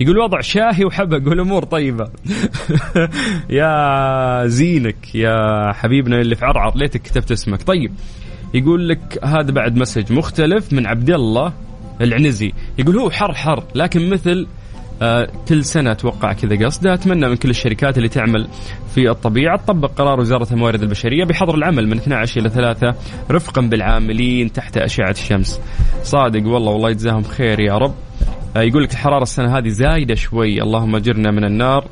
يقول 0.00 0.18
وضع 0.18 0.40
شاهي 0.40 0.84
وحبق 0.84 1.28
والأمور 1.28 1.64
طيبة. 1.64 2.08
يا 3.50 4.46
زينك 4.46 5.14
يا 5.14 5.72
حبيبنا 5.72 6.20
اللي 6.20 6.36
في 6.36 6.44
عرعر 6.44 6.76
ليتك 6.76 7.02
كتبت 7.02 7.32
اسمك. 7.32 7.62
طيب 7.62 7.92
يقول 8.54 8.88
لك 8.88 9.24
هذا 9.24 9.52
بعد 9.52 9.76
مسج 9.76 10.12
مختلف 10.12 10.72
من 10.72 10.86
عبد 10.86 11.10
الله 11.10 11.52
العنزي. 12.00 12.52
يقول 12.78 12.96
هو 12.96 13.10
حر 13.10 13.34
حر 13.34 13.64
لكن 13.74 14.10
مثل 14.10 14.46
آه 15.02 15.28
كل 15.48 15.64
سنة 15.64 15.92
أتوقع 15.92 16.32
كذا 16.32 16.66
قصده. 16.66 16.94
أتمنى 16.94 17.28
من 17.28 17.36
كل 17.36 17.50
الشركات 17.50 17.98
اللي 17.98 18.08
تعمل 18.08 18.48
في 18.94 19.10
الطبيعة 19.10 19.56
تطبق 19.56 19.90
قرار 19.90 20.20
وزارة 20.20 20.52
الموارد 20.52 20.82
البشرية 20.82 21.24
بحظر 21.24 21.54
العمل 21.54 21.88
من 21.88 21.96
12 21.96 22.40
إلى 22.40 22.50
3 22.50 22.94
رفقا 23.30 23.62
بالعاملين 23.62 24.52
تحت 24.52 24.76
أشعة 24.76 25.10
الشمس. 25.10 25.60
صادق 26.02 26.46
والله 26.46 26.72
والله 26.72 26.90
يجزاهم 26.90 27.22
خير 27.22 27.60
يا 27.60 27.78
رب. 27.78 27.94
يقول 28.56 28.82
لك 28.82 28.92
الحرارة 28.92 29.23
السنة 29.23 29.58
هذه 29.58 29.68
زايدة 29.68 30.14
شوي. 30.14 30.62
اللهم 30.62 30.96
أجرنا 30.96 31.30
من 31.30 31.44
النار. 31.44 31.88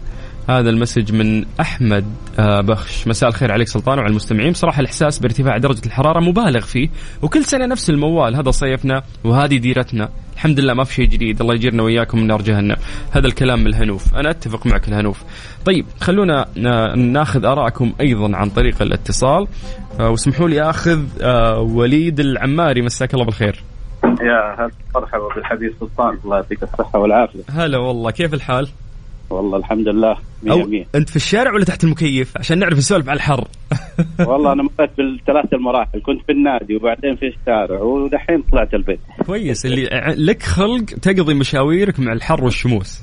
هذا 0.49 0.71
المسج 0.71 1.12
من 1.12 1.45
أحمد 1.61 2.04
آه، 2.38 2.61
بخش. 2.61 3.09
مساء 3.09 3.28
الخير 3.28 3.52
عليك 3.52 3.69
سلطان 3.69 3.99
وعلى 3.99 4.11
المستمعين. 4.11 4.52
بصراحه 4.52 4.81
الإحساس 4.81 5.19
بارتفاع 5.19 5.59
درجة 5.59 5.87
الحرارة 5.87 6.21
مبالغ 6.21 6.61
فيه 6.61 6.88
وكل 7.23 7.45
سنة 7.45 7.66
نفس 7.66 7.90
الموال. 7.90 8.37
هذا 8.37 8.50
صيفنا 8.50 9.02
وهذه 9.25 9.57
ديرتنا. 9.57 10.09
الحمد 10.35 10.61
لله 10.61 10.75
ما 10.75 10.85
في 10.85 10.95
شيء 10.95 11.09
جديد. 11.09 11.40
الله 11.40 11.54
يجيرنا 11.54 11.83
وإياكم 11.83 12.19
من 12.19 12.26
نار 12.26 12.42
جهنم. 12.42 12.76
هذا 13.11 13.26
الكلام 13.26 13.61
من 13.61 13.66
الهنوف. 13.66 14.14
أنا 14.14 14.31
أتفق 14.31 14.66
معك 14.66 14.88
الهنوف. 14.88 15.23
طيب 15.64 15.87
خلونا 16.00 16.47
ناخذ 16.97 17.45
آراءكم 17.45 17.92
أيضا 18.00 18.37
عن 18.37 18.50
طريق 18.50 18.83
الاتصال. 18.83 19.47
آه، 20.00 20.11
واسمحوا 20.11 20.49
لي 20.49 20.62
أخذ 20.62 21.04
آه، 21.23 21.59
وليد 21.61 22.21
العماري. 22.21 22.83
مساك 22.83 23.14
الله 23.14 23.25
بالخير. 23.25 23.62
يا 24.23 24.55
هلا 24.59 24.71
مرحبا 24.95 25.29
بالحبيب 25.35 25.75
سلطان 25.81 26.19
الله 26.25 26.37
يعطيك 26.37 26.62
الصحة 26.62 26.99
والعافية. 26.99 27.41
هلا 27.50 27.79
والله 27.79 28.11
كيف 28.11 28.35
الحال؟ 28.35 28.69
والله 29.31 29.59
الحمد 29.59 29.88
لله 29.88 30.17
مية 30.43 30.64
مية. 30.64 30.87
أنت 30.95 31.11
في 31.11 31.17
الشارع 31.17 31.55
ولا 31.55 31.64
تحت 31.64 31.85
المكيف؟ 31.85 32.37
عشان 32.37 32.59
نعرف 32.59 32.79
نسولف 32.79 33.09
على 33.09 33.17
الحر. 33.17 33.49
والله 34.29 34.52
أنا 34.52 34.62
مريت 34.62 34.91
بالثلاث 34.97 35.55
المراحل 35.55 36.02
كنت 36.02 36.23
في 36.26 36.33
النادي 36.33 36.76
وبعدين 36.76 37.17
في 37.17 37.26
الشارع 37.26 37.81
ودحين 37.81 38.43
طلعت 38.52 38.75
البيت. 38.75 39.00
كويس 39.26 39.67
اللي 39.67 39.88
لك 40.17 40.43
خلق 40.43 40.85
تقضي 40.85 41.35
مشاويرك 41.35 42.00
مع 42.00 42.12
الحر 42.12 42.45
والشموس. 42.45 43.02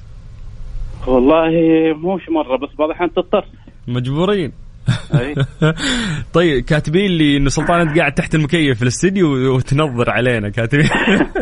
والله 1.07 1.49
موش 1.93 2.29
مرة 2.29 2.57
بس 2.57 2.69
بعض 2.79 2.89
الأحيان 2.89 3.13
تضطر. 3.13 3.45
مجبورين. 3.87 4.51
طيب 6.33 6.63
كاتبين 6.63 7.11
لي 7.11 7.37
إنه 7.37 7.49
سلطان 7.49 7.81
انت 7.81 7.97
قاعد 7.97 8.13
تحت 8.13 8.35
المكيف 8.35 8.77
في 8.77 8.83
الاستديو 8.83 9.55
وتنظر 9.55 10.09
علينا 10.09 10.49
كاتبين. 10.49 10.89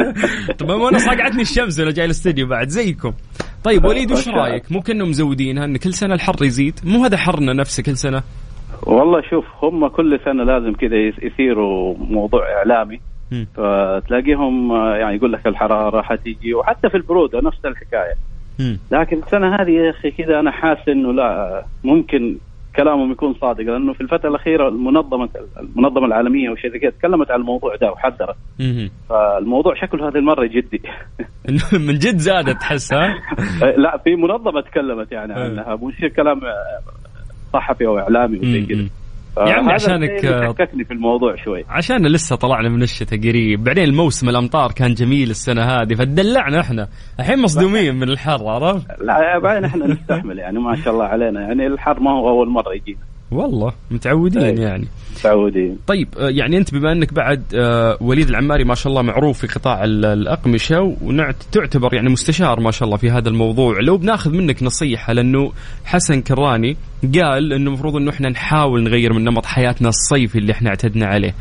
طب 0.60 0.72
أنا 0.72 0.98
صقعتني 0.98 1.42
الشمس 1.42 1.80
ولا 1.80 1.92
جاي 1.92 2.06
الاستديو 2.06 2.48
بعد 2.48 2.68
زيكم. 2.68 3.14
طيب 3.64 3.86
وليد 3.86 4.12
وش 4.12 4.28
رأيك؟ 4.28 4.72
مو 4.72 4.82
كانه 4.82 5.06
مزودينها 5.06 5.66
إن 5.66 5.78
كل 5.78 5.94
سنة 5.94 6.14
الحر 6.14 6.44
يزيد، 6.44 6.80
مو 6.84 7.04
هذا 7.04 7.18
حرنا 7.18 7.54
نفسه 7.54 7.84
كل 7.84 7.98
سنة؟ 7.98 8.24
والله 8.84 9.22
شوف 9.30 9.46
هم 9.62 9.88
كل 9.88 10.20
سنة 10.26 10.44
لازم 10.44 10.74
كذا 10.74 10.96
يثيروا 11.22 11.96
موضوع 11.98 12.42
إعلامي. 12.58 13.00
فتلاقيهم 13.56 14.76
يعني 14.76 15.16
يقول 15.16 15.34
لك 15.34 15.48
الحرارة 15.48 16.02
حتيجي 16.02 16.54
وحتى 16.54 16.90
في 16.90 16.98
البرودة 16.98 17.42
نفس 17.42 17.66
الحكاية. 17.66 18.16
لكن 18.92 19.18
السنة 19.18 19.56
هذه 19.56 19.72
يا 19.72 19.90
أخي 19.90 20.12
كذا 20.12 20.40
أنا 20.40 20.52
حاسس 20.52 20.90
إنه 20.90 21.14
لا 21.14 21.64
ممكن 21.84 22.38
كلامهم 22.78 23.12
يكون 23.12 23.34
صادق 23.34 23.64
لأنه 23.64 23.94
في 23.94 24.02
الفترة 24.02 24.30
الأخيرة 24.30 24.68
المنظمه 24.70 25.30
المنظمة 25.60 26.06
العالمية 26.06 26.50
كذا 26.80 26.92
تكلمت 26.92 27.32
عن 27.32 27.40
الموضوع 27.40 27.76
ده 27.76 27.92
وحذرت. 27.92 28.36
فالموضوع 29.10 29.74
شكله 29.76 30.08
هذه 30.08 30.16
المرة 30.16 30.46
جدي. 30.46 30.82
من 31.88 31.94
جد 31.94 32.18
زادت 32.18 32.58
تحس 32.62 32.94
ها؟ 32.94 33.16
لا 33.84 33.98
في 33.98 34.16
منظمة 34.16 34.62
تكلمت 34.62 35.12
يعني 35.12 35.34
عنها. 35.34 35.76
مو 35.76 35.92
كلام 36.16 36.42
صحفي 37.54 37.88
أو 37.88 38.00
إعلامي 38.00 38.38
وزي 38.40 38.66
كذا. 38.66 38.88
يعني 39.46 39.72
عشانك 39.72 40.26
حككني 40.26 40.84
في 40.84 40.94
الموضوع 40.94 41.36
شوي. 41.36 41.64
عشان 41.70 42.08
لسه 42.08 42.36
طلعنا 42.36 42.70
من 42.70 42.84
الشتاء 42.84 43.20
قريب. 43.20 43.64
بعدين 43.64 43.84
الموسم 43.84 44.30
الأمطار 44.30 44.72
كان 44.72 44.94
جميل 44.94 45.30
السنة 45.30 45.62
هذه 45.62 45.94
فدلعنا 45.94 46.60
إحنا. 46.60 46.88
الحين 47.20 47.42
مصدومين 47.42 47.96
من 47.96 48.10
الحر 48.10 48.48
عرفت؟ 48.48 49.02
لا 49.02 49.40
بعدين 49.40 49.66
إحنا 49.66 49.88
نستحمل 49.88 50.40
يعني 50.40 50.60
ما 50.60 50.76
شاء 50.76 50.94
الله 50.94 51.06
علينا. 51.06 51.42
يعني 51.42 51.68
الحر 51.68 52.00
ما 52.00 52.12
هو 52.12 52.30
أول 52.30 52.50
مرة 52.50 52.74
يجينا. 52.74 53.00
والله 53.32 53.74
متعودين 53.92 54.42
أيه. 54.42 54.60
يعني. 54.60 54.88
متعودين. 55.18 55.78
طيب 55.88 56.08
آه، 56.20 56.30
يعني 56.30 56.58
أنت 56.58 56.74
بما 56.74 56.92
أنك 56.92 57.14
بعد 57.14 57.44
آه، 57.56 57.98
وليد 58.02 58.30
العماري 58.30 58.64
ما 58.64 58.76
شاء 58.76 58.92
الله 58.92 59.02
معروف 59.02 59.40
في 59.40 59.48
قطاع 59.48 59.84
الأقمشة 59.84 60.96
وتعتبر 61.02 61.94
يعني 61.94 62.10
مستشار 62.10 62.60
ما 62.60 62.72
شاء 62.72 62.86
الله 62.86 62.98
في 62.98 63.10
هذا 63.10 63.30
الموضوع. 63.30 63.80
لو 63.80 63.98
بناخذ 63.98 64.32
منك 64.32 64.64
نصيحة 64.64 65.14
لأنه 65.14 65.52
حسن 65.86 66.22
كراني 66.22 66.78
قال 67.16 67.54
إنه 67.54 67.68
المفروض 67.68 67.96
إنه 67.96 68.12
إحنا 68.12 68.30
نحاول 68.30 68.84
نغير 68.84 69.14
من 69.14 69.24
نمط 69.24 69.46
حياتنا 69.46 69.90
الصيفي 69.90 70.38
اللي 70.38 70.52
إحنا 70.52 70.70
اعتدنا 70.70 71.06
عليه. 71.06 71.34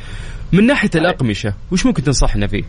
من 0.52 0.66
ناحية 0.66 0.90
الأقمشة 0.94 1.54
وش 1.72 1.86
ممكن 1.86 2.02
تنصحنا 2.02 2.46
فيه؟ 2.46 2.62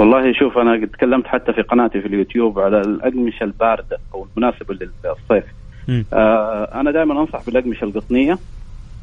والله 0.00 0.32
شوف 0.32 0.58
أنا 0.58 0.86
تكلمت 0.86 1.26
حتى 1.26 1.52
في 1.52 1.62
قناتي 1.62 2.00
في 2.00 2.06
اليوتيوب 2.06 2.58
على 2.58 2.80
الأقمشة 2.80 3.44
الباردة 3.44 3.98
أو 4.14 4.26
المناسبة 4.36 4.74
للصيف. 4.74 5.44
آه 6.12 6.80
أنا 6.80 6.90
دائما 6.90 7.20
أنصح 7.20 7.46
بالأقمشة 7.46 7.84
القطنية. 7.84 8.38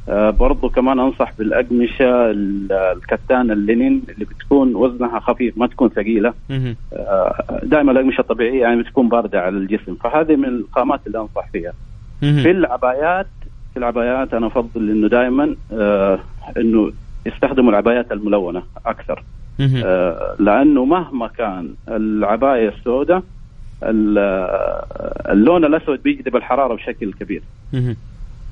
آه 0.09 0.29
برضو 0.29 0.69
كمان 0.69 0.99
أنصح 0.99 1.33
بالأقمشة 1.37 2.31
الكتان 2.31 3.51
اللينين 3.51 4.01
اللي 4.09 4.25
بتكون 4.25 4.75
وزنها 4.75 5.19
خفيف 5.19 5.57
ما 5.57 5.67
تكون 5.67 5.89
ثقيلة. 5.89 6.33
آه 6.93 7.59
دائما 7.63 7.91
الأقمشة 7.91 8.21
الطبيعيه 8.21 8.61
يعني 8.61 8.81
بتكون 8.81 9.09
باردة 9.09 9.41
على 9.41 9.57
الجسم. 9.57 9.95
فهذه 9.95 10.35
من 10.35 10.45
الخامات 10.45 10.99
اللي 11.07 11.19
أنصح 11.19 11.49
فيها. 11.51 11.73
في 12.43 12.51
العبايات 12.51 13.27
في 13.73 13.79
العبايات 13.79 14.33
أنا 14.33 14.47
أفضل 14.47 14.89
إنه 14.89 15.07
دائما 15.07 15.55
آه 15.73 16.19
إنه 16.57 16.91
يستخدموا 17.25 17.69
العبايات 17.69 18.11
الملونة 18.11 18.63
أكثر. 18.85 19.23
آه 19.85 20.35
لأنه 20.39 20.85
مهما 20.85 21.27
كان 21.27 21.69
العباية 21.89 22.69
السوداء 22.69 23.23
اللون 23.83 25.65
الأسود 25.65 26.03
بيجذب 26.03 26.35
الحراره 26.35 26.75
بشكل 26.75 27.13
كبير. 27.13 27.41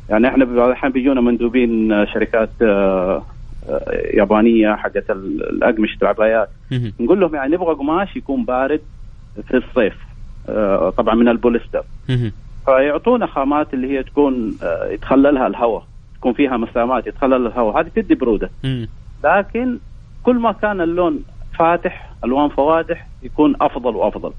يعني 0.09 0.27
إحنا 0.27 0.45
بعض 0.45 0.67
الاحيان 0.67 0.91
بيجونا 0.91 1.21
مندوبين 1.21 2.05
شركات 2.05 2.49
آه، 2.61 3.23
آه، 3.69 3.91
يابانية 4.13 4.75
حقت 4.75 5.09
الأقمشة 5.09 5.97
العبايات 6.01 6.49
نقول 6.99 7.19
لهم 7.19 7.35
يعني 7.35 7.55
نبغى 7.55 7.73
قماش 7.75 8.15
يكون 8.15 8.45
بارد 8.45 8.81
في 9.47 9.57
الصيف 9.57 9.93
آه، 10.49 10.89
طبعا 10.89 11.15
من 11.15 11.27
البوليستر. 11.27 11.83
فيعطونا 12.65 13.25
خامات 13.25 13.73
اللي 13.73 13.97
هي 13.97 14.03
تكون 14.03 14.57
يتخللها 14.89 15.47
الهواء 15.47 15.83
تكون 16.15 16.33
فيها 16.33 16.57
مسامات 16.57 17.07
يتخلل 17.07 17.47
الهواء. 17.47 17.81
هذه 17.81 17.87
تدي 17.95 18.15
برودة. 18.15 18.49
لكن 19.23 19.77
كل 20.23 20.35
ما 20.35 20.51
كان 20.51 20.81
اللون 20.81 21.23
فاتح 21.60 22.10
ألوان 22.24 22.50
فواتح 22.50 23.08
يكون 23.24 23.56
أفضل 23.62 23.96
وأفضل. 23.96 24.32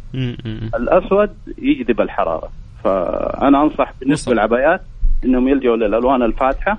الأسود 0.74 1.30
يجذب 1.58 2.00
الحرارة. 2.00 2.48
فأنا 2.84 3.62
أنصح 3.62 3.92
بالنسبة 4.00 4.32
للعبايات 4.32 4.80
إنهم 5.24 5.48
يلجؤوا 5.48 5.76
للألوان 5.76 6.22
الفاتحة. 6.22 6.78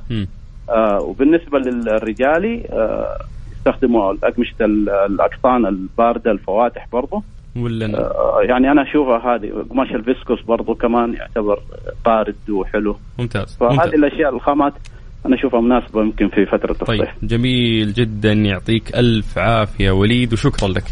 آه 0.69 0.99
وبالنسبة 1.01 1.59
للرجالي 1.59 2.63
آه 2.71 3.17
يستخدموا 3.51 4.13
اقمشه 4.23 4.65
الأقطان 5.05 5.65
الباردة 5.65 6.31
الفواتح 6.31 6.87
برضه 6.93 7.23
ولا 7.55 7.85
آه 7.99 8.41
يعني 8.41 8.71
أنا 8.71 8.81
أشوفها 8.81 9.35
هذه 9.35 9.65
قماش 9.69 9.91
الفيسكوس 9.91 10.41
برضه 10.41 10.75
كمان 10.75 11.13
يعتبر 11.13 11.59
بارد 12.05 12.49
وحلو. 12.49 12.95
ممتاز 13.19 13.57
فهذه 13.57 13.71
ممتاز. 13.73 13.93
الأشياء 13.93 14.35
الخامات 14.35 14.73
أنا 15.25 15.35
أشوفها 15.35 15.61
مناسبة 15.61 16.01
يمكن 16.01 16.29
في 16.29 16.45
فترة 16.45 16.71
الصيف. 16.71 16.87
طيب 16.87 17.07
جميل 17.23 17.93
جدا. 17.93 18.33
يعطيك 18.33 18.95
ألف 18.95 19.37
عافية 19.37 19.91
وليد 19.91 20.33
وشكرا 20.33 20.69
لك. 20.69 20.83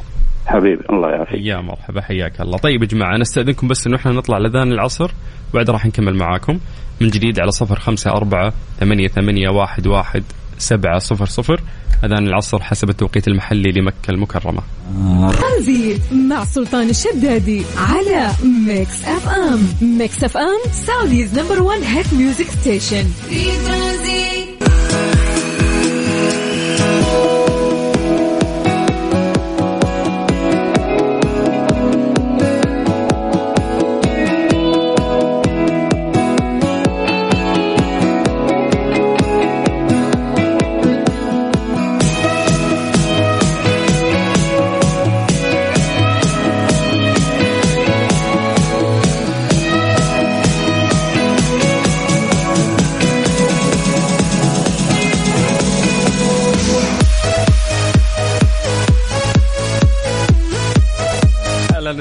حبيبي 0.46 0.84
الله 0.90 1.10
يعافيك. 1.10 1.46
يا 1.46 1.58
مرحبا 1.62 2.02
حياك 2.02 2.42
الله. 2.42 2.58
طيب 2.58 2.82
يا 2.82 2.88
جماعة 2.88 3.18
نستاذنكم 3.18 3.68
بس 3.68 3.88
إنه 3.88 3.96
إحنا 3.96 4.12
نطلع 4.12 4.38
لاذان 4.38 4.72
العصر 4.72 5.12
وبعد 5.54 5.70
راح 5.70 5.86
نكمل 5.86 6.16
معاكم. 6.16 6.60
من 7.02 7.08
جديد 7.08 7.40
على 7.40 7.52
صفر 7.52 7.80
خمسة 7.80 8.12
أربعة 8.12 8.54
ثمانية 8.80 9.08
ثمانية 9.08 9.50
واحد 9.50 9.88
واحد 9.88 10.24
سبعة 10.58 11.00
صفر 11.00 11.26
صفر. 11.26 11.62
أذان 12.04 12.28
العصر 12.28 12.64
حسب 12.64 12.90
التوقيت 12.90 13.28
المحلي 13.28 13.72
لمكة 13.72 14.10
المكرمة. 14.12 14.62
ترانزيت 15.34 16.02
مع 16.12 16.46
سلطان 16.46 16.90
الشدادي 16.90 17.62
على 17.78 18.32
Mix 18.68 19.04
FM 19.04 19.68
Mix 19.82 20.24
FM 20.24 20.72
Saudi's 20.72 21.40
number 21.40 21.62
1 21.62 21.82
hit 21.84 22.14
music 22.14 22.46
station 22.62 23.04
في 23.30 23.44
ترانزيت 23.68 24.27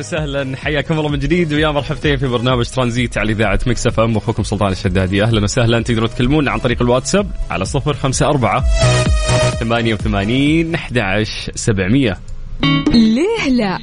وسهلا. 0.07 0.57
حياكم 0.57 0.99
الله 0.99 1.09
من 1.09 1.19
جديد. 1.19 1.53
ويا 1.53 1.69
مرحبتين 1.69 2.17
في 2.17 2.27
برنامج 2.27 2.65
ترانزيت 2.65 3.19
على 3.19 3.33
إذاعة 3.33 3.61
Mix 3.67 3.87
FM. 3.87 4.17
أخوكم 4.17 4.43
سلطان 4.43 4.73
الشدادي. 4.73 5.23
أهلا 5.23 5.43
وسهلا. 5.43 5.83
تقدروا 5.83 6.09
تكلمونا 6.09 6.51
عن 6.51 6.59
طريق 6.59 6.83
الواتساب 6.83 7.31
على 7.51 7.65
صفر 7.65 7.95
خمسة 7.95 8.27
أربعة 8.27 8.65
ثمانية 9.61 9.95
وثمانين 9.95 10.75
أحد 10.75 10.99
عشر 10.99 11.53
سبعمية. 11.55 12.19
ليه 12.89 13.49
لا؟ 13.49 13.79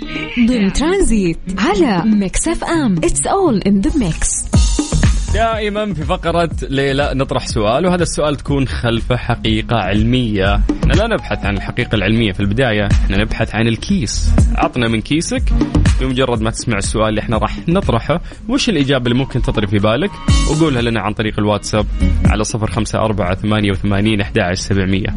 ضمن 0.48 0.74
ترانزيت 0.74 1.38
على 1.58 2.04
Mix 2.06 2.48
FM. 2.48 2.96
It's 2.98 3.28
all 3.28 3.58
in 3.58 3.82
the 3.82 3.98
mix 3.98 4.46
دائما 5.34 5.94
في 5.94 6.04
فقرة 6.04 6.50
ليه 6.70 7.01
لا 7.01 7.12
نطرح 7.16 7.48
سؤال 7.48 7.86
وهذا 7.86 8.04
السؤال 8.04 8.36
تكون 8.36 8.68
خلفه 8.68 9.16
حقيقة 9.16 9.76
علمية. 9.76 10.56
إحنا 10.56 10.94
لا 10.94 11.08
نبحث 11.08 11.46
عن 11.46 11.58
الحقيقة 11.58 11.96
العلمية 11.96 12.32
في 12.32 12.40
البداية 12.40 12.88
إحنا 12.92 13.18
نبحث 13.18 13.56
عن 13.56 13.68
الكيس. 13.68 14.34
عطنا 14.56 14.88
من 14.88 15.02
كيسك 15.02 15.44
بمجرد 16.02 16.42
ما 16.42 16.50
تسمع 16.52 16.78
السؤال 16.78 17.10
اللي 17.10 17.22
إحنا 17.22 17.38
راح 17.38 17.68
نطرحه 17.68 18.22
وش 18.50 18.70
الإجابة 18.70 19.06
اللي 19.06 19.18
ممكن 19.18 19.42
تطري 19.42 19.68
في 19.68 19.78
بالك؟ 19.78 20.12
وقولها 20.52 20.82
لنا 20.82 21.00
عن 21.00 21.14
طريق 21.14 21.40
الواتساب 21.40 21.86
على 22.26 22.44
صفر 22.44 22.72
خمسة 22.72 23.00
أربعة 23.00 23.36
ثمانية 23.36 23.72
وثمانين 23.72 24.22
أحد 24.22 24.54
سبعمية. 24.54 25.08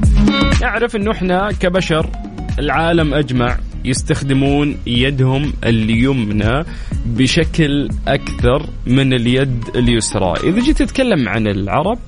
نعرف 0.60 0.96
إنه 0.96 1.10
إحنا 1.12 1.48
كبشر 1.60 2.10
العالم 2.58 3.14
أجمع. 3.14 3.56
يستخدمون 3.86 4.76
يدهم 4.86 5.52
اليمنى 5.64 6.64
بشكل 7.06 7.88
أكثر 8.08 8.66
من 8.86 9.12
اليد 9.12 9.64
اليسرى. 9.76 10.34
إذا 10.44 10.60
جيت 10.60 10.78
تتكلم 10.78 11.28
عن 11.28 11.46
العرب 11.46 11.98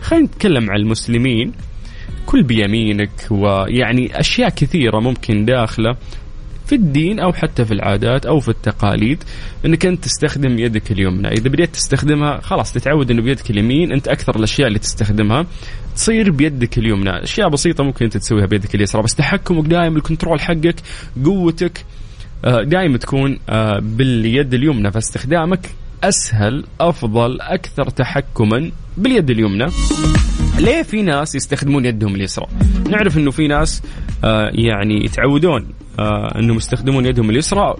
خلينا 0.00 0.26
نتكلم 0.26 0.70
عن 0.70 0.76
المسلمين. 0.76 1.52
كل 2.26 2.42
بيمينك 2.42 3.10
ويعني 3.30 4.20
أشياء 4.20 4.48
كثيرة 4.48 5.00
ممكن 5.00 5.44
داخلة 5.44 5.96
في 6.66 6.74
الدين 6.74 7.20
أو 7.20 7.32
حتى 7.32 7.64
في 7.64 7.74
العادات 7.74 8.26
أو 8.26 8.40
في 8.40 8.48
التقاليد. 8.48 9.24
إنك 9.66 9.86
أنت 9.86 10.04
تستخدم 10.04 10.58
يدك 10.58 10.92
اليمنى، 10.92 11.28
إذا 11.28 11.48
بديت 11.48 11.70
تستخدمها 11.70 12.40
خلاص 12.40 12.72
تتعود 12.72 13.10
إنه 13.10 13.22
بيدك 13.22 13.50
اليمين 13.50 13.92
أنت 13.92 14.08
أكثر 14.08 14.36
الأشياء 14.36 14.68
اللي 14.68 14.78
تستخدمها. 14.78 15.46
تصير 15.96 16.30
بيدك 16.30 16.78
اليمنى، 16.78 17.22
أشياء 17.24 17.48
بسيطة 17.48 17.84
ممكن 17.84 18.04
أنت 18.04 18.16
تسويها 18.16 18.46
بيدك 18.46 18.74
اليسرى 18.74 19.02
بس 19.02 19.14
تحكمك 19.14 19.66
دائما 19.66 19.96
الكنترول 19.96 20.40
حقك 20.40 20.76
قوتك 21.24 21.84
دائما 22.44 22.98
تكون 22.98 23.38
آه، 23.48 23.78
باليد 23.78 24.54
اليمنى 24.54 24.92
فاستخدامك 24.92 25.70
أسهل 26.04 26.64
أفضل 26.80 27.40
أكثر 27.40 27.90
تحكما 27.90 28.70
باليد 28.96 29.30
اليمنى. 29.30 29.66
ليه 30.58 30.82
في 30.82 31.02
ناس 31.02 31.34
يستخدمون 31.34 31.84
يدهم 31.84 32.14
اليسرى 32.14 32.46
نعرف 32.90 33.18
إنه 33.18 33.30
في 33.30 33.48
ناس 33.48 33.82
آه، 34.24 34.50
يعني 34.54 35.04
يتعودون 35.04 35.62
آه 35.62 35.85
انهم 36.38 36.56
يستخدمون 36.56 37.06
يدهم 37.06 37.30
اليسرى 37.30 37.74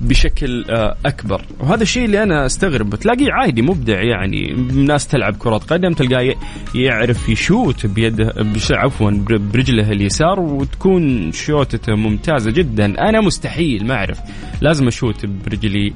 بشكل 0.00 0.64
آه 0.70 0.96
اكبر. 1.06 1.42
وهذا 1.60 1.82
الشيء 1.82 2.04
اللي 2.04 2.22
أنا 2.22 2.46
استغرب. 2.46 2.94
تلاقيه 2.94 3.32
عادي 3.32 3.62
مبدع 3.62 4.02
يعني. 4.02 4.52
ناس 4.74 5.06
تلعب 5.06 5.36
كرة 5.36 5.56
قدم 5.56 5.92
تلقاه 5.92 6.34
يعرف 6.74 7.28
يشوت 7.28 7.86
بيده 7.86 8.32
عفوا 8.70 9.10
بر- 9.10 9.36
برجله 9.36 9.90
اليسار 9.92 10.40
وتكون 10.40 11.32
شوتته 11.32 11.94
ممتازة 11.94 12.50
جدا. 12.50 13.08
أنا 13.08 13.20
مستحيل 13.20 13.86
ما 13.86 13.94
أعرف. 13.94 14.18
لازم 14.60 14.86
أشوت 14.86 15.26
برجلي 15.26 15.92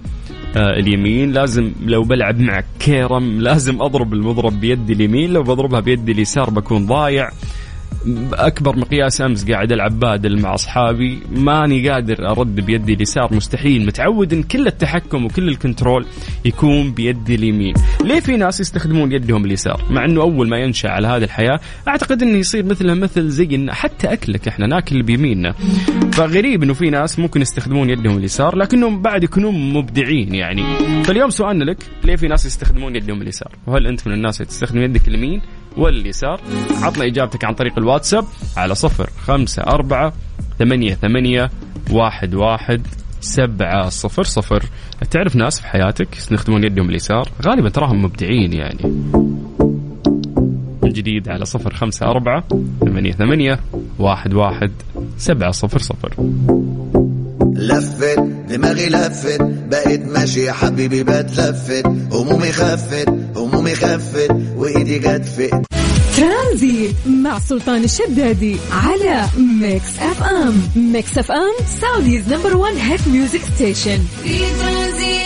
آه 0.57 0.79
اليمين. 0.79 1.33
لازم 1.33 1.73
لو 1.87 2.03
بلعب 2.03 2.41
مع 2.41 2.63
كيرم 2.81 3.41
لازم 3.41 3.83
أضرب 3.83 4.13
المضرب 4.13 4.61
بيدي 4.61 4.93
اليمين. 4.93 5.33
لو 5.33 5.43
بضربها 5.43 5.81
بيدي 5.81 6.13
اليسار 6.13 6.51
بكون 6.51 6.87
ضايع. 6.87 7.29
أكبر 8.33 8.77
مقياس 8.77 9.21
أمس 9.21 9.51
قاعد 9.51 9.73
ألعب 9.73 10.01
بادل 10.01 10.41
مع 10.41 10.55
أصحابي. 10.55 11.19
ماني 11.31 11.89
قادر 11.91 12.31
أرد 12.31 12.55
بيدي 12.55 12.95
اليسار 12.95 13.35
مستحيل. 13.35 13.87
متعود 13.87 14.33
إن 14.33 14.43
كل 14.43 14.67
التحكم 14.67 15.25
وكل 15.25 15.49
ال 15.49 15.56
control 15.56 16.07
يكون 16.45 16.93
بيدي 16.93 17.35
اليمين. 17.35 17.75
ليه 18.05 18.21
في 18.21 18.37
ناس 18.37 18.61
يستخدمون 18.61 19.13
يدهم 19.13 19.45
اليسار؟ 19.45 19.83
مع 19.91 20.05
إنه 20.05 20.21
أول 20.21 20.49
ما 20.49 20.59
ينشأ 20.59 20.89
على 20.89 21.09
هذه 21.09 21.25
الحياة 21.25 21.61
أعتقد 21.89 22.23
إنه 22.23 22.39
يصير 22.39 22.65
مثله 22.65 22.95
مثل 22.95 23.29
زي 23.29 23.49
إن 23.55 23.73
حتى 23.73 24.13
أكلك 24.13 24.49
إحنا 24.49 24.67
ناكل 24.67 25.03
بيميننا. 25.03 25.55
فغريب 26.13 26.63
إنه 26.63 26.75
في 26.75 26.91
ناس 26.91 27.19
ممكن 27.19 27.41
يستخدمون 27.41 27.91
يدهم 27.91 28.19
اليسار 28.19 28.57
لكنهم 28.57 29.03
بعد 29.03 29.25
يكونون 29.25 29.73
مبدعين 29.73 30.35
يعني. 30.35 30.63
فاليوم 31.05 31.31
سؤالنا 31.31 31.65
لك 31.65 31.79
ليه 32.05 32.17
في 32.17 32.29
ناس 32.29 32.47
يستخدمون 32.47 32.97
يدهم 32.97 33.23
اليسار؟ 33.23 33.53
وهل 33.67 33.87
أنت 33.87 34.07
من 34.09 34.15
الناس 34.15 34.41
اللي 34.41 34.51
تستخدم 34.51 34.81
يدك 34.81 35.09
اليمين؟ 35.09 35.41
ولا 35.77 35.97
اليسار 35.97 36.41
عطنا 36.83 37.05
إجابتك 37.07 37.45
عن 37.45 37.55
طريق 37.55 37.79
الواتساب 37.79 38.25
على 38.57 38.75
صفر 38.75 39.11
خمسة 39.27 39.63
أربعة 39.63 40.13
ثمانية 40.59 40.95
ثمانية 40.95 41.51
واحد 41.91 42.35
واحد 42.35 42.87
سبعة 43.21 43.89
صفر 43.89 44.23
صفر. 44.23 44.65
تعرف 45.11 45.37
ناس 45.37 45.61
في 45.61 45.67
حياتك 45.67 46.17
يستخدمون 46.17 46.65
يدهم 46.65 46.91
اليسار؟ 46.91 47.29
غالبا 47.47 47.69
تراهم 47.69 48.03
مبدعين 48.03 48.53
يعني. 48.53 48.83
من 50.83 50.93
جديد 50.93 51.29
على 51.29 51.45
صفر 51.45 51.75
خمسة 51.75 52.07
أربعة 52.07 52.45
ثمانية 52.81 53.13
ثمانية 53.13 53.61
واحد 53.99 54.35
واحد 54.35 54.71
سبعة 55.19 55.51
صفر 55.51 55.79
صفر. 55.79 56.15
لفت 57.57 58.19
دماغي 58.49 58.89
لفت 58.89 59.43
بقيت 59.43 60.05
ماشي 60.05 60.41
يا 60.41 60.53
حبيبي 60.53 61.03
بتلفت 61.03 61.87
همومي 62.13 62.53
خفت 62.53 63.09
همومي 63.47 63.75
خفت 63.75 64.31
وإيدي 64.57 64.99
جت 64.99 65.25
في 65.37 65.51
ترانزيت 66.17 66.97
مع 67.07 67.39
سلطان 67.39 67.85
الشدادي 67.85 68.57
على 68.73 69.25
Mix 69.39 69.99
FM 69.99 70.63
Mix 70.77 71.19
FM 71.19 71.55
Saudi's 71.81 72.33
number 72.33 72.57
1 72.57 72.77
hit 72.77 73.09
music 73.09 73.41
station 73.55 73.99
في 74.23 74.39
ترانزيت. 74.39 75.26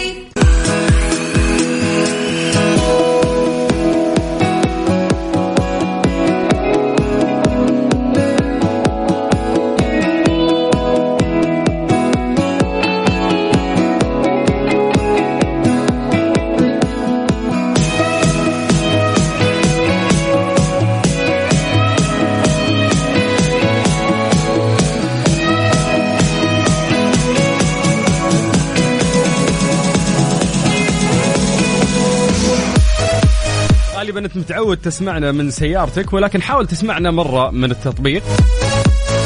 انت 34.30 34.38
متعود 34.38 34.76
تسمعنا 34.76 35.32
من 35.32 35.50
سيارتك 35.50 36.12
ولكن 36.12 36.42
حاول 36.42 36.66
تسمعنا 36.66 37.10
مرة 37.10 37.50
من 37.50 37.70
التطبيق. 37.70 38.22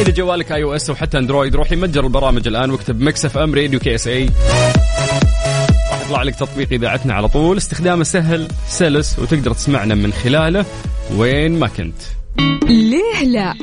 اذا 0.01 0.11
جوالك 0.11 0.53
iOS 0.53 0.91
أو 0.91 0.97
حتى 0.97 1.19
Android 1.19 1.57
روح 1.57 1.73
لمتجر 1.73 2.05
البرامج 2.05 2.49
الآن 2.49 2.71
واكتب 2.71 3.01
Mix 3.01 3.25
FM 3.25 3.55
Radio 3.55 3.81
KSA. 3.81 4.31
راح 5.91 6.01
يطلع 6.05 6.23
لك 6.23 6.35
تطبيق 6.35 6.73
إذاعتنا 6.73 7.15
على 7.15 7.29
طول. 7.29 7.57
استخدامه 7.57 8.05
سهل 8.05 8.49
سلس 8.69 9.19
وتقدر 9.19 9.53
تسمعنا 9.53 9.95
من 9.95 10.13
خلاله 10.13 10.65
وين 11.17 11.59
ما 11.59 11.69
كنت. 11.69 12.03
ليه 12.69 13.25
لا؟ 13.25 13.55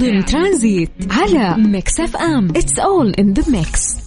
ضمن 0.00 0.24
ترانزيت 0.24 0.90
على 1.10 1.54
Mix 1.58 2.00
FM. 2.00 2.48
It's 2.56 2.78
all 2.78 3.14
in 3.18 3.32
the 3.32 3.50
mix 3.50 3.97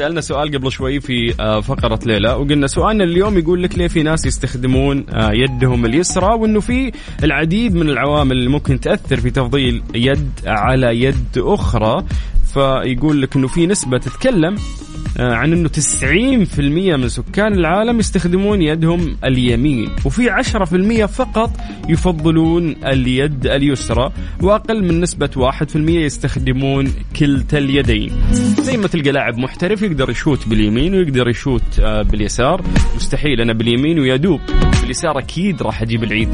سألنا 0.00 0.20
سؤال 0.20 0.54
قبل 0.54 0.72
شوي 0.72 1.00
في 1.00 1.34
آه، 1.40 1.60
فقرة 1.60 1.98
ليه 2.06 2.26
لا 2.26 2.32
وقلنا 2.32 2.66
سؤالنا 2.66 3.04
اليوم 3.04 3.38
يقول 3.38 3.62
لك 3.62 3.78
ليه 3.78 3.88
في 3.88 4.02
ناس 4.02 4.26
يستخدمون 4.26 5.06
آه، 5.10 5.32
يدهم 5.32 5.84
اليسرى 5.86 6.34
وإنه 6.34 6.60
في 6.60 6.92
العديد 7.24 7.74
من 7.74 7.88
العوامل 7.88 8.32
اللي 8.32 8.48
ممكن 8.48 8.80
تأثر 8.80 9.20
في 9.20 9.30
تفضيل 9.30 9.82
يد 9.94 10.30
على 10.46 11.02
يد 11.02 11.38
أخرى. 11.38 12.04
فيقول 12.54 13.22
لك 13.22 13.36
إنه 13.36 13.48
في 13.48 13.66
نسبة 13.66 13.98
تتكلم 13.98 14.56
عن 15.18 15.52
إنه 15.52 15.68
90% 15.68 16.58
من 16.96 17.08
سكان 17.08 17.52
العالم 17.52 17.98
يستخدمون 17.98 18.62
يدهم 18.62 19.16
اليمين 19.24 19.88
وفي 20.04 20.30
10% 20.30 21.04
فقط 21.06 21.50
يفضلون 21.88 22.76
اليد 22.86 23.46
اليسرى 23.46 24.12
وأقل 24.42 24.84
من 24.84 25.00
نسبة 25.00 25.30
1% 25.36 25.76
يستخدمون 25.76 26.92
كلتا 27.18 27.58
اليدين. 27.58 28.12
زي 28.60 28.76
ما 28.76 28.88
تلقى 28.88 29.12
لاعب 29.12 29.38
محترف 29.38 29.82
يقدر 29.82 30.10
يشوت 30.10 30.48
باليمين 30.48 30.94
ويقدر 30.94 31.28
يشوت 31.28 31.80
آه، 31.80 32.02
باليسار 32.02 32.62
مستحيل 32.96 33.40
أنا 33.40 33.52
باليمين 33.52 33.98
ويدوب 33.98 34.40
باليسار 34.80 35.18
أكيد 35.18 35.62
راح 35.62 35.82
أجيب 35.82 36.04
العيد. 36.04 36.28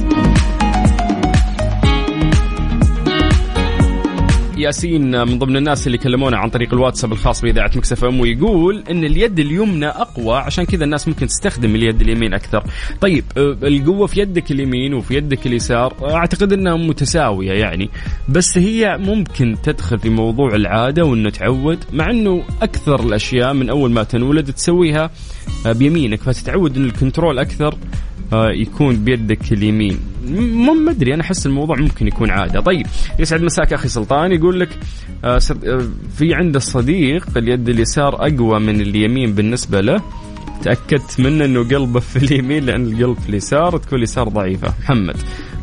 ياسين 4.56 5.10
من 5.10 5.38
ضمن 5.38 5.56
الناس 5.56 5.86
اللي 5.86 5.98
كلمونا 5.98 6.36
عن 6.36 6.50
طريق 6.50 6.74
الواتساب 6.74 7.12
الخاص 7.12 7.40
بإذاعة 7.40 7.70
Mix 7.76 8.04
FM 8.04 8.20
ويقول 8.20 8.84
إن 8.90 9.04
اليد 9.04 9.38
اليمنى 9.38 9.86
أقوى 9.86 10.36
عشان 10.36 10.64
كذا 10.64 10.84
الناس 10.84 11.08
ممكن 11.08 11.26
تستخدم 11.26 11.74
اليد 11.74 12.00
اليمين 12.00 12.34
أكثر. 12.34 12.64
طيب 13.00 13.24
آه، 13.36 13.56
القوة 13.62 14.06
في 14.06 14.20
يدك 14.20 14.50
اليمين 14.50 14.94
وفي 14.94 15.14
يدك 15.14 15.46
اليسار 15.46 16.14
أعتقد 16.14 16.52
إنها 16.52 16.76
متساوية 16.76 17.52
يعني 17.52 17.90
بس 18.28 18.58
هي 18.58 18.98
ممكن 19.00 19.56
تدخل 19.62 19.98
في 19.98 20.08
موضوع 20.10 20.54
العادة 20.54 21.04
وإنه 21.04 21.30
تعود 21.30 21.78
مع 21.92 22.10
إنه 22.10 22.42
أكثر 22.62 23.00
الأشياء 23.00 23.52
من 23.54 23.70
أول 23.70 23.90
ما 23.90 24.02
تنولد 24.02 24.52
تسويها 24.52 25.10
آه، 25.66 25.72
بيمينك 25.72 26.20
فتتعود 26.20 26.76
إن 26.76 26.84
الكنترول 26.84 27.38
أكثر 27.38 27.78
آه، 28.32 28.50
يكون 28.50 28.96
بيدك 28.96 29.52
اليمين 29.52 30.15
مو 30.30 30.74
ما 30.74 30.90
أدري 30.90 31.14
أنا 31.14 31.22
أحس 31.22 31.46
الموضوع 31.46 31.76
ممكن 31.76 32.06
يكون 32.06 32.30
عادة. 32.30 32.60
طيب 32.60 32.86
يسعد 33.18 33.42
مساك 33.42 33.72
أخي 33.72 33.88
سلطان 33.88 34.32
يقول 34.32 34.60
لك 34.60 34.68
آه، 35.24 35.40
آه، 35.64 35.88
في 36.16 36.34
عنده 36.34 36.58
صديق 36.58 37.26
اليد 37.36 37.68
اليسار 37.68 38.14
أقوى 38.14 38.60
من 38.60 38.80
اليمين 38.80 39.32
بالنسبة 39.32 39.80
له. 39.80 40.02
تأكدت 40.62 41.20
منه 41.20 41.44
إنه 41.44 41.68
قلبه 41.68 42.00
في 42.10 42.16
اليمين 42.16 42.66
لأن 42.66 42.86
القلب 42.86 43.18
في 43.18 43.28
اليسار 43.28 43.76
تكون 43.78 43.98
اليسار 43.98 44.28
ضعيفة. 44.28 44.74
محمد 44.82 45.16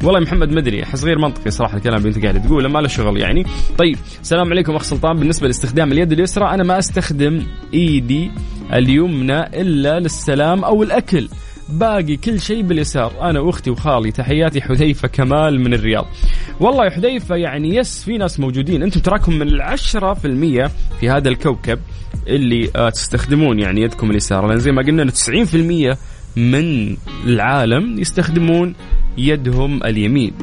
والله 0.03 0.19
محمد 0.19 0.49
مدري 0.49 0.83
أحس 0.83 1.03
غير 1.03 1.19
منطقي 1.19 1.51
صراحة 1.51 1.77
الكلام 1.77 1.97
اللي 1.97 2.09
أنت 2.09 2.23
قاعد 2.23 2.43
تقوله 2.43 2.69
ما 2.69 2.79
له 2.79 2.87
شغل 2.87 3.17
يعني. 3.17 3.45
طيب 3.77 3.97
السلام 4.21 4.51
عليكم 4.51 4.75
أخ 4.75 4.83
سلطان. 4.83 5.19
بالنسبة 5.19 5.47
لاستخدام 5.47 5.91
اليد 5.91 6.11
اليسرى 6.11 6.45
أنا 6.45 6.63
ما 6.63 6.79
أستخدم 6.79 7.43
إيدي 7.73 8.31
اليمنى 8.73 9.39
إلا 9.61 9.99
للسلام 9.99 10.63
أو 10.63 10.83
الأكل. 10.83 11.27
باقي 11.73 12.17
كل 12.17 12.41
شيء 12.41 12.61
باليسار. 12.61 13.29
أنا 13.29 13.39
وأختي 13.39 13.69
وخالي 13.69 14.11
تحياتي 14.11 14.61
حذيفة 14.61 15.07
كمال 15.07 15.59
من 15.59 15.73
الرياض. 15.73 16.05
والله 16.59 16.85
يا 16.85 16.89
حذيفة 16.89 17.35
يعني 17.35 17.75
يس 17.75 18.03
في 18.03 18.17
ناس 18.17 18.39
موجودين. 18.39 18.83
أنتم 18.83 18.99
تراكم 18.99 19.33
من 19.33 19.47
العشرة 19.47 20.13
في 20.13 20.25
المية 20.25 20.71
في 20.99 21.09
هذا 21.09 21.29
الكوكب 21.29 21.79
اللي 22.27 22.69
آه 22.75 22.89
تستخدمون 22.89 23.59
يعني 23.59 23.81
يدكم 23.81 24.11
اليسار. 24.11 24.47
لأن 24.47 24.59
زي 24.59 24.71
ما 24.71 24.81
قلنا 24.81 25.03
إنه 25.03 25.11
90% 25.11 25.97
من 26.35 26.97
العالم 27.25 27.99
يستخدمون 27.99 28.75
يدهم 29.17 29.83
اليمين. 29.83 30.33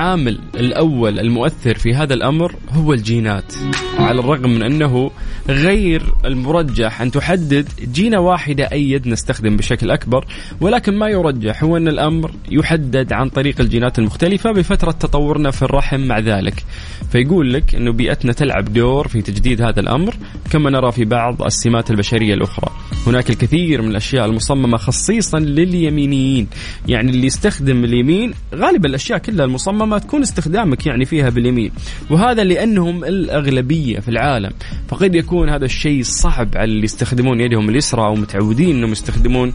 العامل 0.00 0.38
الأول 0.54 1.18
المؤثر 1.18 1.74
في 1.74 1.94
هذا 1.94 2.14
الأمر 2.14 2.54
هو 2.70 2.92
الجينات 2.92 3.54
على 3.98 4.20
الرغم 4.20 4.50
من 4.50 4.62
أنه 4.62 5.10
غير 5.48 6.02
المرجح 6.24 7.00
أن 7.00 7.10
تحدد 7.10 7.68
جينة 7.92 8.20
واحدة 8.20 8.64
أي 8.72 8.90
يد 8.90 9.08
نستخدم 9.08 9.56
بشكل 9.56 9.90
أكبر 9.90 10.26
ولكن 10.60 10.98
ما 10.98 11.08
يرجح 11.08 11.64
هو 11.64 11.76
أن 11.76 11.88
الأمر 11.88 12.30
يحدد 12.50 13.12
عن 13.12 13.28
طريق 13.28 13.60
الجينات 13.60 13.98
المختلفة 13.98 14.52
بفترة 14.52 14.90
تطورنا 14.90 15.50
في 15.50 15.62
الرحم 15.62 16.00
مع 16.00 16.18
ذلك. 16.18 16.64
فيقول 17.12 17.52
لك 17.52 17.74
أنه 17.74 17.92
بيئتنا 17.92 18.32
تلعب 18.32 18.72
دور 18.72 19.08
في 19.08 19.22
تجديد 19.22 19.62
هذا 19.62 19.80
الأمر 19.80 20.14
كما 20.52 20.70
نرى 20.70 20.92
في 20.92 21.04
بعض 21.04 21.42
السمات 21.42 21.90
البشرية 21.90 22.34
الأخرى. 22.34 22.70
هناك 23.06 23.30
الكثير 23.30 23.82
من 23.82 23.90
الأشياء 23.90 24.26
المصممة 24.26 24.76
خصيصا 24.76 25.38
لليمينيين 25.38 26.46
يعني 26.88 27.10
اللي 27.10 27.26
يستخدم 27.26 27.84
اليمين 27.84 28.34
غالبا 28.54 28.88
الأشياء 28.88 29.18
كلها 29.18 29.44
المصممة 29.44 29.89
تكون 29.98 30.22
استخدامك 30.22 30.86
يعني 30.86 31.04
فيها 31.04 31.30
باليمين. 31.30 31.72
وهذا 32.10 32.44
لأنهم 32.44 33.04
الأغلبية 33.04 34.00
في 34.00 34.08
العالم. 34.08 34.50
فقد 34.88 35.14
يكون 35.14 35.48
هذا 35.48 35.64
الشيء 35.64 36.02
صعب 36.02 36.48
على 36.54 36.64
اللي 36.64 36.84
يستخدمون 36.84 37.40
يدهم 37.40 37.68
اليسرى 37.68 38.02
أو 38.02 38.14
متعودين 38.14 38.76
أنهم 38.76 38.92
يستخدمون 38.92 39.52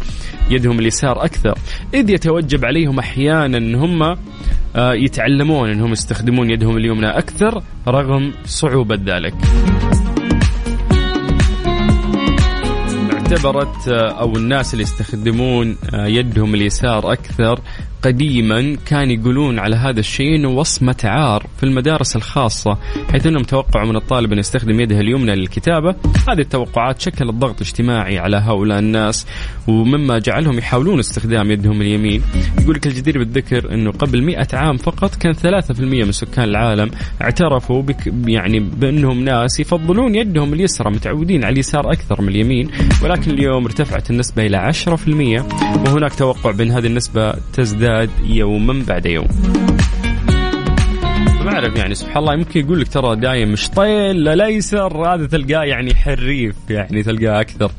يدهم 0.49 0.79
اليسار 0.79 1.25
أكثر. 1.25 1.57
إذ 1.93 2.09
يتوجب 2.09 2.65
عليهم 2.65 2.99
أحيانا 2.99 3.57
أن 3.57 3.75
هم 3.75 4.03
آه، 4.75 4.93
يتعلمون 4.93 5.69
أنهم 5.69 5.91
يستخدمون 5.91 6.49
يدهم 6.49 6.77
اليمنى 6.77 7.07
أكثر 7.07 7.63
رغم 7.87 8.33
صعوبة 8.45 8.99
ذلك. 9.05 9.33
اعتبرت 13.31 13.87
آه، 13.87 14.21
أو 14.21 14.35
الناس 14.35 14.73
اللي 14.73 14.83
يستخدمون 14.83 15.77
آه، 15.93 16.05
يدهم 16.05 16.55
اليسار 16.55 17.13
أكثر 17.13 17.59
قديما 18.05 18.75
كان 18.85 19.11
يقولون 19.11 19.59
على 19.59 19.75
هذا 19.75 19.99
الشيء 19.99 20.35
إنه 20.35 20.49
وصمة 20.49 20.95
عار 21.03 21.47
في 21.57 21.63
المدارس 21.63 22.15
الخاصة 22.15 22.77
حيث 23.11 23.27
إنهم 23.27 23.43
توقعوا 23.43 23.87
من 23.87 23.95
الطالب 23.95 24.33
أن 24.33 24.39
يستخدم 24.39 24.79
يده 24.79 24.99
اليمنى 24.99 25.35
للكتابة. 25.35 25.95
هذه 26.29 26.39
التوقعات 26.39 27.01
شكلت 27.01 27.31
ضغط 27.31 27.61
اجتماعي 27.61 28.17
على 28.17 28.37
هؤلاء 28.37 28.79
الناس 28.79 29.27
ومما 29.67 30.19
جعلهم 30.19 30.57
يحاولون 30.57 30.99
استخدام 30.99 31.51
يدهم 31.51 31.81
اليمين. 31.81 32.21
يقول 32.61 32.75
لك 32.75 32.87
الجدير 32.87 33.17
بالذكر 33.17 33.73
إنه 33.73 33.91
قبل 33.91 34.21
100 34.21 34.47
عام 34.53 34.77
فقط 34.77 35.15
كان 35.15 35.33
3% 35.33 36.05
من 36.05 36.11
سكان 36.11 36.43
العالم 36.43 36.91
اعترفوا 37.21 37.81
بك 37.81 38.13
يعني 38.27 38.59
بأنهم 38.59 39.23
ناس 39.23 39.59
يفضلون 39.59 40.15
يدهم 40.15 40.53
اليسرى 40.53 40.91
متعودين 40.91 41.43
على 41.43 41.53
اليسار 41.53 41.91
أكثر 41.91 42.21
من 42.21 42.29
اليمين. 42.29 42.71
ولكن 43.03 43.31
اليوم 43.31 43.65
ارتفعت 43.65 44.09
النسبة 44.09 44.45
إلى 44.45 44.57
10% 44.57 45.45
وهناك 45.87 46.15
توقع 46.15 46.51
بأن 46.51 46.71
هذه 46.71 46.87
النسبة 46.87 47.33
تزداد 47.53 47.94
يوما 48.23 48.83
بعد 48.87 49.05
يوم. 49.05 49.27
ما 51.45 51.53
أعرف 51.53 51.75
يعني 51.75 51.95
سبحان 51.95 52.17
الله 52.17 52.33
يمكن 52.33 52.59
يقول 52.59 52.79
لك 52.79 52.87
ترى 52.87 53.15
دايم 53.15 53.51
مش 53.51 53.69
طيل 53.69 54.23
لا 54.23 54.35
ليسر 54.35 55.13
هذا 55.13 55.27
تلقاه 55.27 55.63
يعني 55.63 55.95
حريف 55.95 56.55
يعني 56.69 57.03
تلقاه 57.03 57.41
أكثر. 57.41 57.71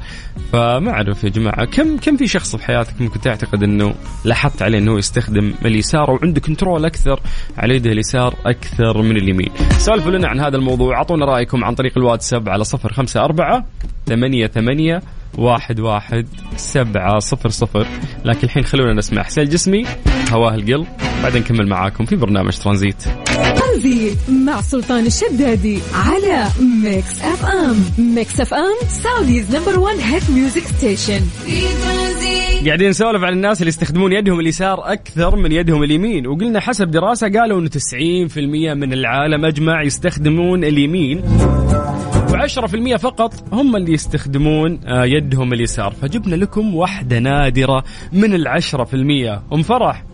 فما 0.52 0.90
أعرف 0.90 1.24
يا 1.24 1.28
جماعة 1.28 1.64
كم 1.64 1.96
كم 1.96 2.16
في 2.16 2.26
شخص 2.26 2.56
في 2.56 2.64
حياتك 2.64 3.00
ممكن 3.00 3.20
تعتقد 3.20 3.62
إنه 3.62 3.94
لاحظت 4.24 4.62
عليه 4.62 4.78
إنه 4.78 4.98
يستخدم 4.98 5.54
اليسار 5.64 6.10
وعنده 6.10 6.40
كنترول 6.40 6.84
أكثر 6.84 7.20
على 7.58 7.76
يده 7.76 7.92
اليسار 7.92 8.34
أكثر 8.46 9.02
من 9.02 9.16
اليمين؟ 9.16 9.50
سالفوا 9.78 10.10
لنا 10.10 10.28
عن 10.28 10.40
هذا 10.40 10.56
الموضوع 10.56 10.96
أعطونا 10.96 11.24
رأيكم 11.24 11.64
عن 11.64 11.74
طريق 11.74 11.92
الواتساب 11.98 12.48
على 12.48 12.64
صفر 12.64 12.92
خمسة 12.92 13.24
أربعة 13.24 13.66
ثمانية 14.06 14.46
ثمانية 14.46 15.02
واحد 15.38 15.80
واحد 15.80 16.26
سبعة 16.56 17.18
صفر 17.18 17.48
صفر. 17.48 17.86
لكن 18.24 18.40
الحين 18.44 18.64
خلونا 18.64 18.92
نسمع 18.92 19.22
حسين 19.22 19.44
الجسمي 19.44 19.84
هواه 20.30 20.54
القلب. 20.54 20.86
بعدين 21.22 21.42
نكمل 21.42 21.68
معاكم 21.68 22.04
في 22.04 22.16
برنامج 22.16 22.58
ترانزيت. 22.58 23.02
ترانزيت 23.56 24.18
مع 24.46 24.60
سلطان 24.60 25.06
الشدادي 25.06 25.78
على 25.94 26.46
Mix 26.82 27.20
FM 27.20 27.76
Mix 28.14 28.40
FM 28.40 28.88
Saudi's 28.88 29.56
number 29.56 29.78
1 29.78 29.98
hit 29.98 30.30
music 30.30 30.62
station 30.62 31.20
قاعدين 32.66 32.88
نسولف 32.88 33.24
عن 33.24 33.32
الناس 33.32 33.60
اللي 33.60 33.68
يستخدمون 33.68 34.12
يدهم 34.12 34.40
اليسار 34.40 34.92
أكثر 34.92 35.36
من 35.36 35.52
يدهم 35.52 35.82
اليمين. 35.82 36.26
وقلنا 36.26 36.60
حسب 36.60 36.90
دراسة 36.90 37.28
قالوا 37.28 37.60
إنه 37.60 37.68
90% 37.68 38.74
من 38.74 38.92
العالم 38.92 39.44
أجمع 39.44 39.82
يستخدمون 39.82 40.64
اليمين. 40.64 41.22
و10% 42.48 42.96
فقط. 42.96 43.34
هم 43.52 43.76
اللي 43.76 43.92
يستخدمون 43.92 44.80
آه، 44.86 45.04
يدهم 45.04 45.52
اليسار. 45.52 45.90
فجبنا 45.90 46.34
لكم 46.34 46.74
واحدة 46.74 47.18
نادرة 47.18 47.84
من 48.12 48.34
العشرة 48.34 48.84
في 48.84 48.94
المية. 48.94 49.42
أم 49.52 49.62
فرح. 49.62 50.04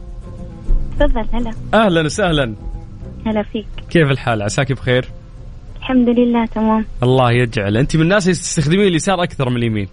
تفضل 1.00 1.24
هلا. 1.32 1.52
أهلا 1.74 2.04
وسهلا. 2.04 2.54
هلا 3.26 3.42
فيك. 3.42 3.66
كيف 3.90 4.10
الحال؟ 4.10 4.42
عساك 4.42 4.72
بخير؟ 4.72 5.08
الحمد 5.78 6.08
لله 6.08 6.46
تمام. 6.46 6.84
الله 7.02 7.32
يجعل. 7.32 7.76
أنت 7.76 7.96
من 7.96 8.02
الناس 8.02 8.26
اللي 8.26 8.34
تستخدمين 8.34 8.86
اليسار 8.86 9.22
أكثر 9.22 9.50
من 9.50 9.56
اليمين. 9.56 9.88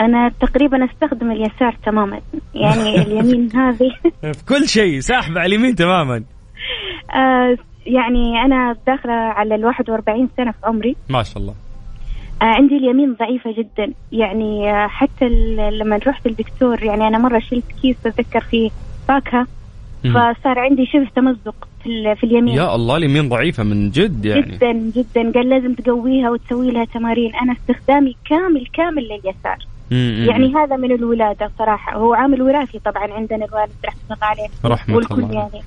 أنا 0.00 0.30
تقريبا 0.40 0.84
أستخدم 0.84 1.30
اليسار 1.30 1.76
تماما. 1.86 2.20
يعني 2.54 2.96
اليمين 3.02 3.48
هذه. 3.56 3.90
في 4.32 4.44
كل 4.48 4.68
شيء 4.68 5.00
ساحبة 5.00 5.40
على 5.40 5.54
اليمين 5.56 5.74
تماما. 5.74 6.24
آه 7.14 7.56
يعني 7.86 8.42
أنا 8.42 8.76
داخلة 8.86 9.12
على 9.12 9.54
ال 9.54 9.64
41 9.64 10.28
سنة 10.36 10.50
في 10.50 10.58
عمري. 10.64 10.96
ما 11.08 11.22
شاء 11.22 11.38
الله. 11.38 11.54
آه 12.42 12.44
عندي 12.44 12.76
اليمين 12.76 13.14
ضعيفة 13.14 13.52
جدا. 13.52 13.92
يعني 14.12 14.70
آه 14.70 14.86
حتى 14.86 15.28
لما 15.70 16.00
رحت 16.06 16.26
الدكتور 16.26 16.82
يعني 16.82 17.08
أنا 17.08 17.18
مرة 17.18 17.38
شلت 17.38 17.64
كيس 17.82 17.96
أتذكر 18.06 18.40
فيه 18.40 18.70
فاكهة 19.08 19.46
فصار 20.04 20.58
عندي 20.58 20.86
شبه 20.86 21.08
تمزق 21.16 21.68
في, 21.82 22.14
في 22.14 22.24
اليمين. 22.24 22.56
يا 22.56 22.74
الله 22.74 22.96
اليمين 22.96 23.28
ضعيفة 23.28 23.62
من 23.62 23.90
جد 23.90 24.24
يعني. 24.24 24.42
جدا 24.42 24.72
جدا. 24.72 25.32
قال 25.32 25.48
لازم 25.48 25.74
تقويها 25.74 26.30
وتسوي 26.30 26.70
لها 26.70 26.84
تمارين. 26.84 27.34
أنا 27.34 27.52
استخدامي 27.52 28.16
كامل 28.28 28.66
كامل 28.72 29.02
لليسار. 29.02 29.58
يعني 30.26 30.54
هذا 30.54 30.76
من 30.76 30.92
الولادة 30.92 31.50
صراحة. 31.58 31.96
هو 31.96 32.14
عامل 32.14 32.42
وراثي 32.42 32.78
طبعا 32.78 33.12
عندنا 33.12 33.44
الوالد 33.44 33.70
رحمة 33.84 34.00
الله 34.10 34.26
عليه. 34.26 34.48
رحمة 34.64 34.96
والكل 34.96 35.22
الله 35.22 35.34
يعني. 35.34 35.64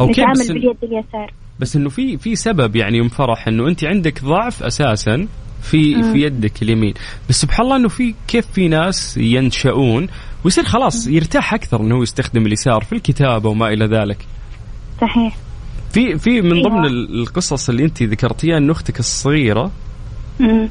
okay 0.00 0.24
بس 0.32 0.48
باليد 0.50 0.76
اليسار 0.82 1.32
بس 1.60 1.76
إنه 1.76 1.88
في 1.88 2.16
في 2.18 2.36
سبب 2.36 2.76
يعني 2.76 3.00
ام 3.00 3.08
فرح 3.08 3.48
إنه 3.48 3.68
أنت 3.68 3.84
عندك 3.84 4.24
ضعف 4.24 4.62
أساسا 4.62 5.26
في 5.62 5.94
مم. 5.94 6.12
في 6.12 6.18
يدك 6.22 6.62
اليمين 6.62 6.94
بس 7.28 7.40
سبحان 7.40 7.66
الله 7.66 7.76
إنه 7.76 7.88
في 7.88 8.14
كيف 8.28 8.46
في 8.46 8.68
ناس 8.68 9.16
ينشؤون 9.16 10.06
ويصير 10.44 10.64
خلاص 10.64 11.06
يرتاح 11.06 11.54
أكثر 11.54 11.80
إنه 11.80 11.94
هو 11.96 12.02
يستخدم 12.02 12.46
اليسار 12.46 12.84
في 12.84 12.92
الكتابة 12.92 13.48
وما 13.50 13.68
إلى 13.68 13.86
ذلك 13.86 14.26
صحيح 15.00 15.36
في 15.92 16.18
في 16.18 16.42
من 16.42 16.52
أيوة. 16.52 16.68
ضمن 16.68 16.84
ال- 16.86 17.20
القصص 17.22 17.68
اللي 17.68 17.84
أنت 17.84 18.02
ذكرتيها 18.02 18.56
إن 18.58 18.70
أختك 18.70 18.98
الصغيرة 19.00 19.70
مم. 20.40 20.68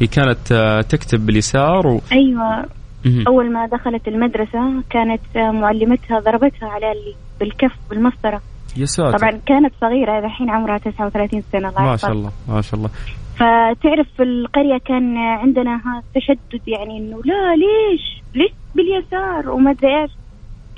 هي 0.00 0.06
كانت 0.06 0.52
آه، 0.52 0.80
تكتب 0.80 1.26
باليسار 1.26 1.86
و... 1.86 2.00
أيوه 2.12 2.66
مهم. 3.04 3.24
أول 3.26 3.52
ما 3.52 3.66
دخلت 3.66 4.08
المدرسة 4.08 4.82
كانت 4.90 5.20
معلمتها 5.36 6.20
ضربتها 6.20 6.68
على 6.68 6.92
ال- 6.92 7.14
بالكف 7.40 7.72
بالمسطرة 7.90 8.42
يا 8.76 8.84
ساتر 8.84 9.18
طبعا 9.18 9.30
كانت 9.46 9.72
صغيرة 9.80 10.18
الحين 10.26 10.50
عمرها 10.50 10.78
39 10.78 11.40
سنة 11.52 11.68
الله 11.68 11.82
ما. 11.82 11.96
شاء 11.96 12.12
الله 12.12 12.30
ما 12.48 12.60
شاء 12.60 12.74
الله 12.74 12.90
فتعرف 13.36 14.06
في 14.16 14.22
القرية 14.22 14.78
كان 14.86 15.16
عندنا 15.16 15.74
ها 15.76 16.02
تشدد 16.14 16.68
يعني 16.68 16.98
إنه 16.98 17.16
لا 17.24 17.54
ليش 17.56 18.22
ليش 18.34 18.50
باليسار 18.74 19.50
وما 19.50 19.70
أدري 19.70 20.02
إيش 20.02 20.10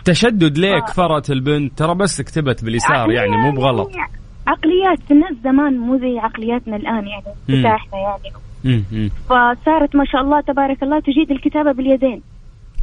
تشدد 0.05 0.59
ليه 0.59 0.77
آه. 0.77 0.81
كفرت 0.81 1.31
البنت 1.31 1.79
ترى 1.79 1.95
بس 1.95 2.21
كتبت 2.23 2.65
باليسار 2.65 3.11
يعني 3.11 3.37
مو 3.37 3.51
بغلط 3.51 3.97
يعني 3.97 4.13
عقليات 4.47 5.11
الناس 5.11 5.33
زمان 5.45 5.79
مو 5.79 5.97
زي 5.99 6.19
عقلياتنا 6.19 6.77
الآن 6.77 7.07
يعني 7.07 7.25
مم. 7.49 7.61
بتاعنا 7.61 8.03
يعني 8.03 8.35
مم، 8.65 8.85
مم. 8.93 9.09
فصارت 9.29 9.97
ما 9.97 10.05
شاء 10.05 10.21
الله 10.21 10.41
تبارك 10.41 10.83
الله 10.83 11.01
تجيد 11.01 11.31
الكتابة 11.31 11.73
باليدين 11.73 12.23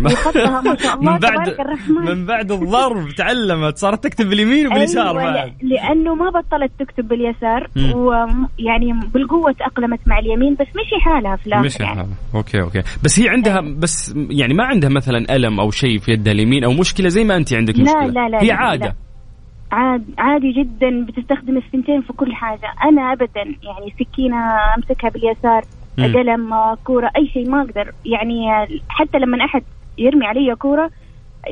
ما 0.04 0.76
شاء 0.76 0.94
الله 1.00 1.14
من 1.14 1.20
بعد 1.20 1.44
تبارك 1.44 1.60
الرحمن 1.60 2.06
من 2.06 2.26
بعد 2.26 2.52
الضرب 2.52 3.10
تعلمت 3.18 3.78
صارت 3.78 4.04
تكتب 4.04 4.30
باليمين 4.30 4.68
وباليسار 4.68 5.20
أيوة 5.20 5.52
لأنه 5.62 6.16
ما 6.16 6.30
بطلت 6.30 6.72
تكتب 6.80 7.08
باليسار. 7.08 7.68
ويعني 7.96 8.94
بالقوة 9.14 9.52
تأقلمت 9.52 10.00
مع 10.08 10.20
اليمين 10.20 10.54
بس 10.54 10.68
مشي 10.68 11.02
حالها 11.02 11.36
في 11.36 11.48
الآخر 11.48 11.66
مش 11.66 11.80
يعني. 11.80 11.96
حالة. 11.96 12.08
okay 12.36 12.62
okay 12.62 12.82
بس 13.04 13.20
هي 13.20 13.30
عندها 13.30 13.62
بس 13.62 14.16
يعني 14.30 14.54
ما 14.54 14.64
عندها 14.64 14.90
مثلا 14.90 15.36
ألم 15.36 15.60
أو 15.60 15.72
شيء 15.72 16.00
في 16.00 16.12
يدها 16.12 16.34
اليمين 16.34 16.64
أو 16.64 16.72
مشكلة 16.72 17.10
زي 17.10 17.24
ما 17.24 17.36
أنت 17.36 17.54
عندك 17.54 17.80
مشكلة 17.80 18.06
لا، 18.06 18.30
لا، 18.30 18.42
هي 18.42 18.48
لا، 18.48 18.56
عادة 18.56 18.86
لا. 18.86 18.94
عاد 19.72 20.04
عادي 20.18 20.52
جدا 20.52 21.06
بتستخدم 21.06 21.58
الثنتين 21.58 22.02
في 22.02 22.14
كل 22.14 22.34
حاجة 22.34 22.74
أنا 22.90 23.12
ابدا 23.14 23.42
يعني 23.42 23.94
سكينة 24.00 24.38
أمسكها 24.78 25.10
باليسار. 25.10 25.64
قلم 25.98 26.50
كورة 26.84 27.12
أي 27.18 27.28
شيء 27.34 27.50
ما 27.50 27.62
أقدر 27.62 27.92
يعني 28.06 28.48
حتى 28.90 29.18
لما 29.18 29.46
أحد 29.46 29.64
يرمي 29.98 30.26
علي 30.26 30.56
كورة 30.56 30.90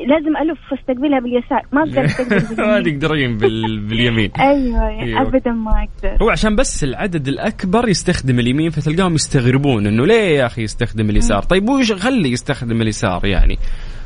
لازم 0.06 0.36
ألف 0.36 0.72
واستقبلها 0.72 1.20
باليسار. 1.20 1.62
ما 1.72 1.82
أقدر 1.82 2.04
أستقبل 2.10 2.66
ما. 2.66 2.80
تقدرين 2.80 3.36
بال... 3.36 3.80
باليمين. 3.80 4.30
أيوه 4.40 4.88
أيوة. 4.88 5.22
ابدا 5.22 5.50
ما 5.52 5.70
أقدر. 5.70 6.24
هو 6.24 6.30
عشان 6.30 6.56
بس 6.56 6.84
العدد 6.84 7.28
الأكبر 7.28 7.88
يستخدم 7.88 8.38
اليمين 8.38 8.70
فتلقاهم 8.70 9.14
يستغربون 9.14 9.86
إنه 9.86 10.06
ليه 10.06 10.38
يا 10.38 10.46
أخي 10.46 10.62
يستخدم 10.62 11.10
اليسار؟ 11.10 11.42
طيب 11.42 11.68
وش 11.68 11.92
خلي 11.92 12.32
يستخدم 12.32 12.82
اليسار 12.82 13.26
يعني؟ 13.26 13.58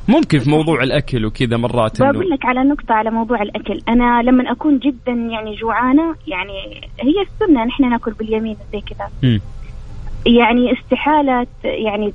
ممكن 0.09 0.39
في 0.39 0.51
موضوع 0.51 0.83
الأكل 0.83 1.27
وكذا 1.27 1.57
مرات 1.57 2.03
بقول 2.03 2.31
لك 2.31 2.45
على 2.45 2.61
نقطة 2.61 2.95
على 2.95 3.11
موضوع 3.11 3.43
الأكل. 3.43 3.81
أنا 3.89 4.23
لما 4.23 4.53
أكون 4.53 4.79
جدا 4.79 5.13
يعني 5.13 5.55
جوعانة 5.55 6.15
يعني 6.27 6.81
هي 7.01 7.23
السنة 7.23 7.65
نحن 7.65 7.91
ناكل 7.91 8.13
باليمين 8.13 8.57
زي 8.73 8.81
كذا. 8.81 9.39
يعني 10.27 10.73
استحالة 10.73 11.47
يعني 11.65 12.13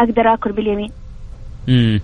أقدر 0.00 0.34
آكل 0.34 0.52
باليمين. 0.52 0.90
مم. 1.68 2.00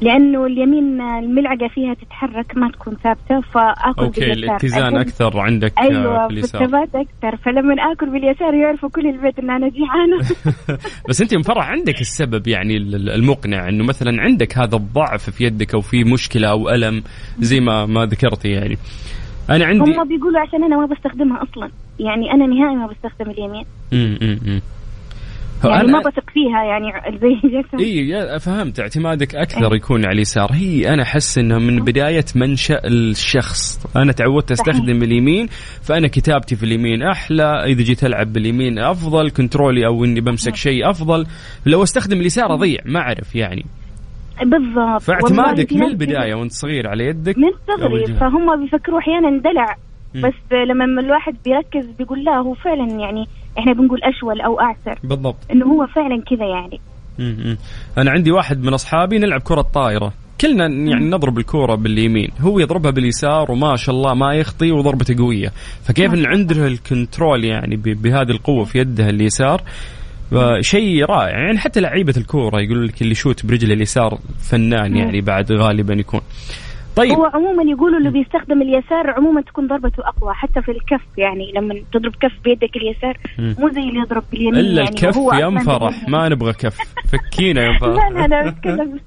لأنه 0.00 0.46
اليمين 0.46 1.00
الملعقة 1.00 1.68
فيها 1.74 1.94
تتحرك 1.94 2.56
ما 2.56 2.70
تكون 2.70 2.94
ثابتة 3.04 3.40
فآكل 3.40 4.02
أوكي 4.04 4.20
باليسار. 4.20 4.34
الاتزان 4.56 4.96
أكثر 4.96 5.40
عندك 5.40 5.72
أيوة 5.78 6.26
في 6.28 6.32
اليسار. 6.32 6.62
الثبات 6.62 6.88
أكثر. 6.94 7.36
فلما 7.36 7.74
آكل 7.92 8.10
باليسار 8.10 8.54
يعرفوا 8.54 8.88
كل 8.88 9.06
البيت 9.06 9.38
إن 9.38 9.50
أنا 9.50 9.68
جيعانة. 9.68 10.18
بس 11.08 11.20
أنت 11.20 11.34
مفرح 11.34 11.68
عندك 11.68 12.00
السبب 12.00 12.48
يعني 12.48 12.76
ال- 12.76 13.10
المقنع 13.10 13.68
إنه 13.68 13.84
مثلا 13.84 14.22
عندك 14.22 14.58
هذا 14.58 14.76
الضعف 14.76 15.30
في 15.30 15.44
يدك 15.44 15.74
أو 15.74 15.80
في 15.80 16.04
مشكلة 16.04 16.50
أو 16.50 16.70
ألم 16.70 17.02
زي 17.40 17.60
ما 17.60 17.86
ما 17.86 18.04
ذكرتي 18.06 18.48
يعني. 18.48 18.78
أنا 19.50 19.64
عندي 19.64 19.90
هم 19.96 20.08
بيقولوا 20.08 20.40
عشان 20.40 20.64
أنا 20.64 20.76
ما 20.76 20.86
بستخدمها 20.86 21.42
أصلا. 21.42 21.70
يعني 22.00 22.32
أنا 22.32 22.46
نهائي 22.46 22.76
ما 22.76 22.86
بستخدم 22.86 23.30
اليمين. 23.30 23.64
مم، 23.92 24.18
مم، 24.22 24.38
مم. 24.46 24.60
يعني 25.64 25.92
ما 25.92 25.98
بثق 25.98 26.30
فيها 26.30 26.62
يعني 26.64 27.18
زي 27.18 27.34
جسم 27.58 27.78
إي 27.78 28.38
فهمت. 28.40 28.80
اعتمادك 28.80 29.34
أكثر 29.34 29.74
يكون 29.74 30.04
على 30.04 30.14
اليسار. 30.14 30.48
هي 30.52 30.88
أنا 30.88 31.02
أحس 31.02 31.38
انها 31.38 31.58
من 31.58 31.84
بداية 31.84 32.24
منشأ 32.36 32.80
الشخص. 32.84 33.86
أنا 33.96 34.12
تعودت 34.12 34.50
أستخدم 34.50 35.02
اليمين 35.02 35.46
فأنا 35.82 36.08
كتابتي 36.08 36.56
في 36.56 36.62
اليمين 36.62 37.02
أحلى. 37.02 37.64
إذا 37.64 37.82
جيت 37.82 38.04
ألعب 38.04 38.32
باليمين 38.32 38.78
أفضل 38.78 39.30
كنترولي 39.30 39.86
أو 39.86 40.04
إني 40.04 40.20
بمسك 40.20 40.54
شيء 40.54 40.90
أفضل. 40.90 41.26
لو 41.66 41.82
أستخدم 41.82 42.20
اليسار 42.20 42.54
أضيع 42.54 42.80
ما 42.84 43.00
أعرف 43.00 43.34
يعني. 43.34 43.64
بالضبط. 44.42 45.02
فاعتمادك 45.02 45.72
من 45.72 45.82
البداية 45.82 46.34
وأنت 46.34 46.52
صغير 46.52 46.88
على 46.88 47.04
يدك 47.04 47.38
من 47.38 47.50
صغري. 47.66 48.06
فهم 48.06 48.62
بيفكروا 48.62 48.98
أحيانا 48.98 49.38
دلع. 49.38 49.76
بس 50.14 50.52
لما 50.68 51.00
الواحد 51.00 51.36
بيركز 51.44 51.90
بيقول 51.98 52.24
لا 52.24 52.36
هو 52.36 52.54
فعلا 52.54 53.00
يعني 53.00 53.26
إحنا 53.58 53.72
بنقول 53.72 54.00
أشول 54.02 54.40
أو 54.40 54.60
اعسر 54.60 54.98
بالضبط. 55.04 55.36
إنه 55.50 55.66
هو 55.66 55.86
فعلا 55.86 56.22
كذا 56.30 56.46
يعني. 56.46 56.80
مم،. 57.18 57.56
أنا 57.98 58.10
عندي 58.10 58.30
واحد 58.30 58.62
من 58.62 58.74
أصحابي 58.74 59.18
نلعب 59.18 59.40
كرة 59.40 59.62
طائره 59.62 60.12
كلنا 60.40 60.64
يعني 60.64 61.10
نضرب 61.10 61.38
الكورة 61.38 61.74
باليمين. 61.74 62.30
هو 62.40 62.58
يضربها 62.58 62.90
باليسار 62.90 63.52
وما 63.52 63.76
شاء 63.76 63.94
الله 63.94 64.14
ما 64.14 64.34
يخطي 64.34 64.72
وضربته 64.72 65.16
قوية. 65.18 65.52
فكيف 65.82 66.14
إن 66.14 66.26
عنده 66.26 66.66
الكنترول 66.66 67.44
يعني 67.44 67.76
بهذه 67.76 68.30
القوة 68.30 68.64
في 68.64 68.78
يده 68.78 69.08
اليسار؟ 69.08 69.62
شيء 70.60 71.04
رائع. 71.04 71.38
يعني 71.38 71.58
حتى 71.58 71.80
لعيبة 71.80 72.14
الكورة 72.16 72.60
يقولوا 72.60 72.86
لك 72.86 73.02
اللي 73.02 73.12
يشوت 73.12 73.46
برجله 73.46 73.74
اليسار 73.74 74.18
فنان 74.38 74.96
يعني 74.96 75.20
بعد 75.20 75.52
غالبا 75.52 75.94
يكون. 75.94 76.20
طيب. 76.96 77.12
هو 77.12 77.24
عموما 77.24 77.62
يقولوا 77.62 77.98
اللي 77.98 78.10
بيستخدم 78.10 78.62
اليسار 78.62 79.10
عموما 79.10 79.40
تكون 79.40 79.66
ضربته 79.66 80.08
أقوى 80.08 80.34
حتى 80.34 80.62
في 80.62 80.70
الكف 80.70 81.18
يعني 81.18 81.52
لما 81.56 81.74
تضرب 81.92 82.12
كف 82.20 82.32
بيدك 82.44 82.76
اليسار. 82.76 83.18
مو 83.38 83.68
زي 83.68 83.80
اللي 83.80 84.00
يضرب 84.00 84.24
باليمين 84.32 84.54
إلا 84.60 84.82
يعني 84.82 84.88
الكف 84.94 85.18
باليمين. 85.18 85.64
ما 86.08 86.28
نبغى 86.28 86.52
كف. 86.52 86.78
فكينا 87.08 87.60
يا 87.66 87.78
لا 87.82 88.10
لا 88.10 88.26
لا 88.26 88.50
بتكلم 88.50 89.00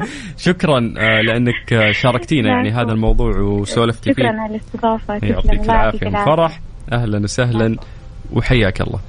شكرا 0.46 0.94
آه، 0.98 1.20
لأنك 1.20 1.72
آه، 1.72 1.92
شاركتينا 1.92 2.48
يعني 2.48 2.70
هذا 2.70 2.92
الموضوع 2.92 3.36
وسولفتي 3.38 4.14
فيه. 4.14 4.22
شكرا 4.22 4.40
على 4.40 4.50
الاستضافة. 4.54 5.14
يعطيك 5.22 5.64
العافية. 5.64 6.24
فرح 6.24 6.60
أهلا 6.92 7.18
وسهلا. 7.18 7.76
وحياك 8.32 8.80
الله. 8.80 9.00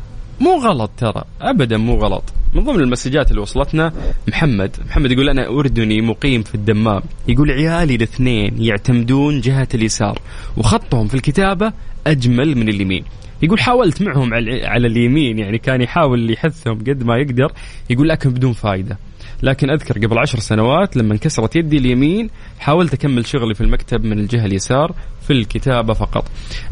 مو 0.42 0.58
غلط 0.58 0.92
ترى 0.98 1.24
ابدا 1.42 1.78
مو 1.78 1.96
غلط. 1.96 2.24
من 2.54 2.64
ضمن 2.64 2.80
المسجات 2.80 3.32
اللي 3.32 3.42
وصلتنا 3.42 3.94
محمد. 4.28 4.76
محمد 4.86 5.12
يقول 5.12 5.30
أنا 5.30 5.48
اردني 5.48 6.02
مقيم 6.02 6.44
في 6.44 6.56
الدمام. 6.56 7.02
يقول 7.28 7.52
عيالي 7.52 7.96
الاثنين 7.96 8.64
يعتمدون 8.64 9.42
جهة 9.42 9.68
اليسار 9.74 10.20
وخطهم 10.58 11.08
في 11.08 11.14
الكتابة 11.14 11.74
أجمل 12.08 12.56
من 12.56 12.70
اليمين. 12.70 13.04
يقول 13.42 13.60
حاولت 13.60 14.02
معهم 14.02 14.34
على 14.64 14.88
اليمين 14.88 15.40
يعني 15.40 15.58
كان 15.58 15.82
يحاول 15.82 16.32
يحثهم 16.32 16.80
قد 16.80 17.04
ما 17.04 17.18
يقدر. 17.18 17.52
يقول 17.90 18.10
لكن 18.10 18.30
بدون 18.30 18.54
فائده 18.54 18.98
لكن 19.44 19.70
أذكر 19.70 20.06
قبل 20.06 20.18
عشر 20.18 20.40
سنوات 20.40 20.98
لما 20.98 21.14
انكسرت 21.14 21.56
يدي 21.56 21.78
اليمين 21.78 22.30
حاولت 22.60 22.94
أكمل 22.94 23.28
شغلي 23.28 23.54
في 23.54 23.62
المكتب 23.62 24.04
من 24.04 24.20
الجهة 24.20 24.46
اليسار 24.46 24.96
في 25.28 25.34
الكتابة 25.34 25.94
فقط. 25.94 26.26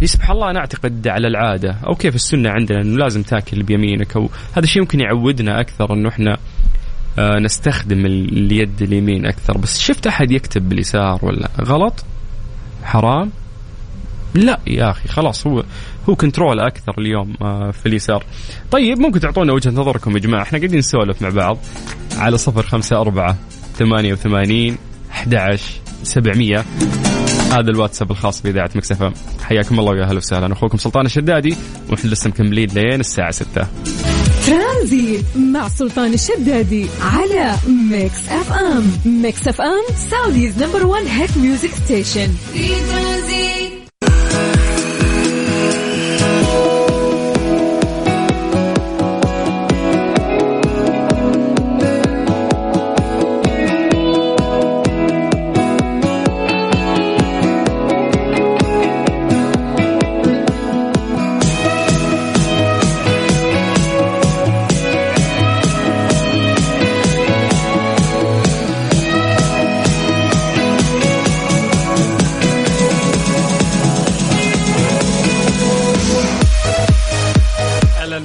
سبحان 0.04 0.36
الله 0.36 0.50
أنا 0.50 0.60
أعتقد 0.60 1.08
على 1.08 1.28
العادة 1.28 1.72
أو 1.88 1.96
كيف 1.96 2.16
السنة 2.16 2.50
عندنا 2.50 2.82
إنه 2.82 2.98
لازم 2.98 3.22
تاكل 3.24 3.64
بيمينك 3.64 4.16
أو 4.16 4.30
هذا 4.52 4.64
الشيء 4.64 4.82
يمكن 4.82 5.00
يعودنا 5.00 5.60
أكثر 5.60 5.94
إنه 5.94 6.10
إحنا 6.10 6.38
آه 7.20 7.40
نستخدم 7.40 8.06
ال- 8.06 8.38
اليد 8.38 8.82
اليمين 8.82 9.26
أكثر 9.26 9.58
بس 9.58 9.80
شفت 9.80 10.08
أحد 10.08 10.32
يكتب 10.32 10.70
باليسار 10.70 11.20
ولا 11.26 11.50
غلط؟ 11.62 12.06
حرام؟ 12.84 13.32
لا 14.34 14.60
يا 14.68 14.90
أخي 14.92 15.08
خلاص 15.08 15.48
هو 15.48 15.64
هو 16.10 16.16
control 16.16 16.60
أكثر 16.60 16.94
اليوم 16.98 17.34
آه، 17.42 17.72
في 17.72 17.86
اليسار. 17.86 18.24
طيب 18.72 19.00
ممكن 19.00 19.20
تعطونا 19.20 19.54
وجهة 19.54 19.72
نظركم 19.72 20.12
يا 20.14 20.20
جماعة. 20.20 20.42
إحنا 20.42 20.58
قاعدين 20.60 20.80
نسولف 20.80 21.22
مع 21.22 21.30
بعض 21.30 21.58
على 22.18 22.38
صفر 22.38 22.64
خمسة 22.64 23.02
أربعة 23.02 23.38
ثمانية 23.78 24.14
وثمانين 24.14 24.78
أحد 25.12 25.36
عشر 25.36 25.72
سبعمية. 26.04 26.66
هذا 27.52 27.70
الواتساب 27.72 28.12
الخاص 28.12 28.42
بإذاعة 28.42 28.70
مكس 28.76 28.92
أف 28.92 29.04
أم. 29.04 29.14
حياكم 29.44 29.80
الله 29.80 29.92
ويا 29.92 30.04
أهلا 30.04 30.18
وسهلا. 30.18 30.54
أخوكم 30.54 30.78
سلطان 30.78 31.06
الشدادي 31.06 31.56
ونحن 31.90 32.08
لسه 32.08 32.30
مكملين 32.30 32.70
لين 32.70 33.00
الساعة 33.00 33.32
ستة. 33.32 33.68
ترانزيت 34.48 35.26
مع 35.54 35.68
سلطان 35.68 36.14
الشدادي 36.14 36.88
على 37.02 37.56
Mix 37.92 38.30
FM. 38.30 38.92
Mix 39.22 39.48
FM 39.48 39.96
Saudi's 39.96 40.64
number 40.64 40.86
1 40.86 41.06
hit 41.06 41.38
music 41.38 41.70
station 41.86 42.28
في 42.54 42.68
ترانزيت. 42.68 43.69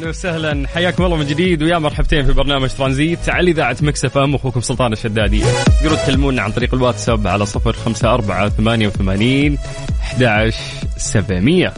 أهلا 0.05 0.11
وسهلا. 0.11 0.69
حياكم 0.69 1.05
الله 1.05 1.17
من 1.17 1.27
جديد 1.27 1.63
ويا 1.63 1.79
مرحبتين 1.79 2.27
في 2.27 2.33
برنامج 2.33 2.69
ترانزيت 2.69 3.29
على 3.29 3.51
إذاعة 3.51 3.77
مكس 3.83 4.05
أف 4.05 4.19
أم. 4.19 4.35
أخوكم 4.35 4.61
سلطان 4.61 4.93
الشدادي. 4.93 5.43
تقدروا 5.67 5.97
تكلمونا 5.97 6.43
عن 6.43 6.53
طريق 6.53 6.75
الواتساب 6.75 7.27
على 7.27 7.47
صفر 7.47 7.73
خمسة 7.73 8.15
أربعة 8.15 8.49
ثمانية 8.49 8.87
وثمانين 8.87 9.59
أحد 10.01 10.53
سبعمية. 10.97 11.75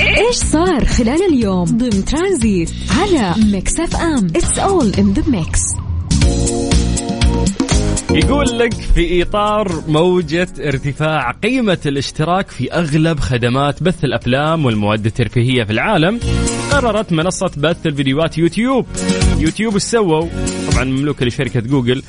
إيش 0.00 0.36
صار 0.36 0.84
خلال 0.84 1.22
اليوم 1.32 1.64
ضمن 1.64 2.04
ترانزيت 2.04 2.70
على 3.00 3.34
ميكس 3.52 3.80
أف 3.80 3.96
أم؟ 3.96 4.26
it's 4.36 4.58
all 4.58 4.94
in 4.94 5.12
the 5.12 5.22
mix 5.30 5.60
يقول 8.14 8.58
لك 8.58 8.72
في 8.74 9.22
إطار 9.22 9.82
موجة 9.88 10.48
ارتفاع 10.60 11.30
قيمة 11.30 11.78
الاشتراك 11.86 12.50
في 12.50 12.72
أغلب 12.72 13.20
خدمات 13.20 13.82
بث 13.82 14.04
الأفلام 14.04 14.64
والمواد 14.64 15.06
الترفيهية 15.06 15.64
في 15.64 15.72
العالم 15.72 16.20
قررت 16.72 17.12
منصة 17.12 17.50
بث 17.56 17.86
الفيديوهات 17.86 18.38
يوتيوب. 18.38 18.86
يوتيوب 19.38 19.78
سووا؟ 19.78 20.28
طبعا 20.72 20.84
مملوكة 20.84 21.26
لشركة 21.26 21.60
جوجل. 21.60 22.02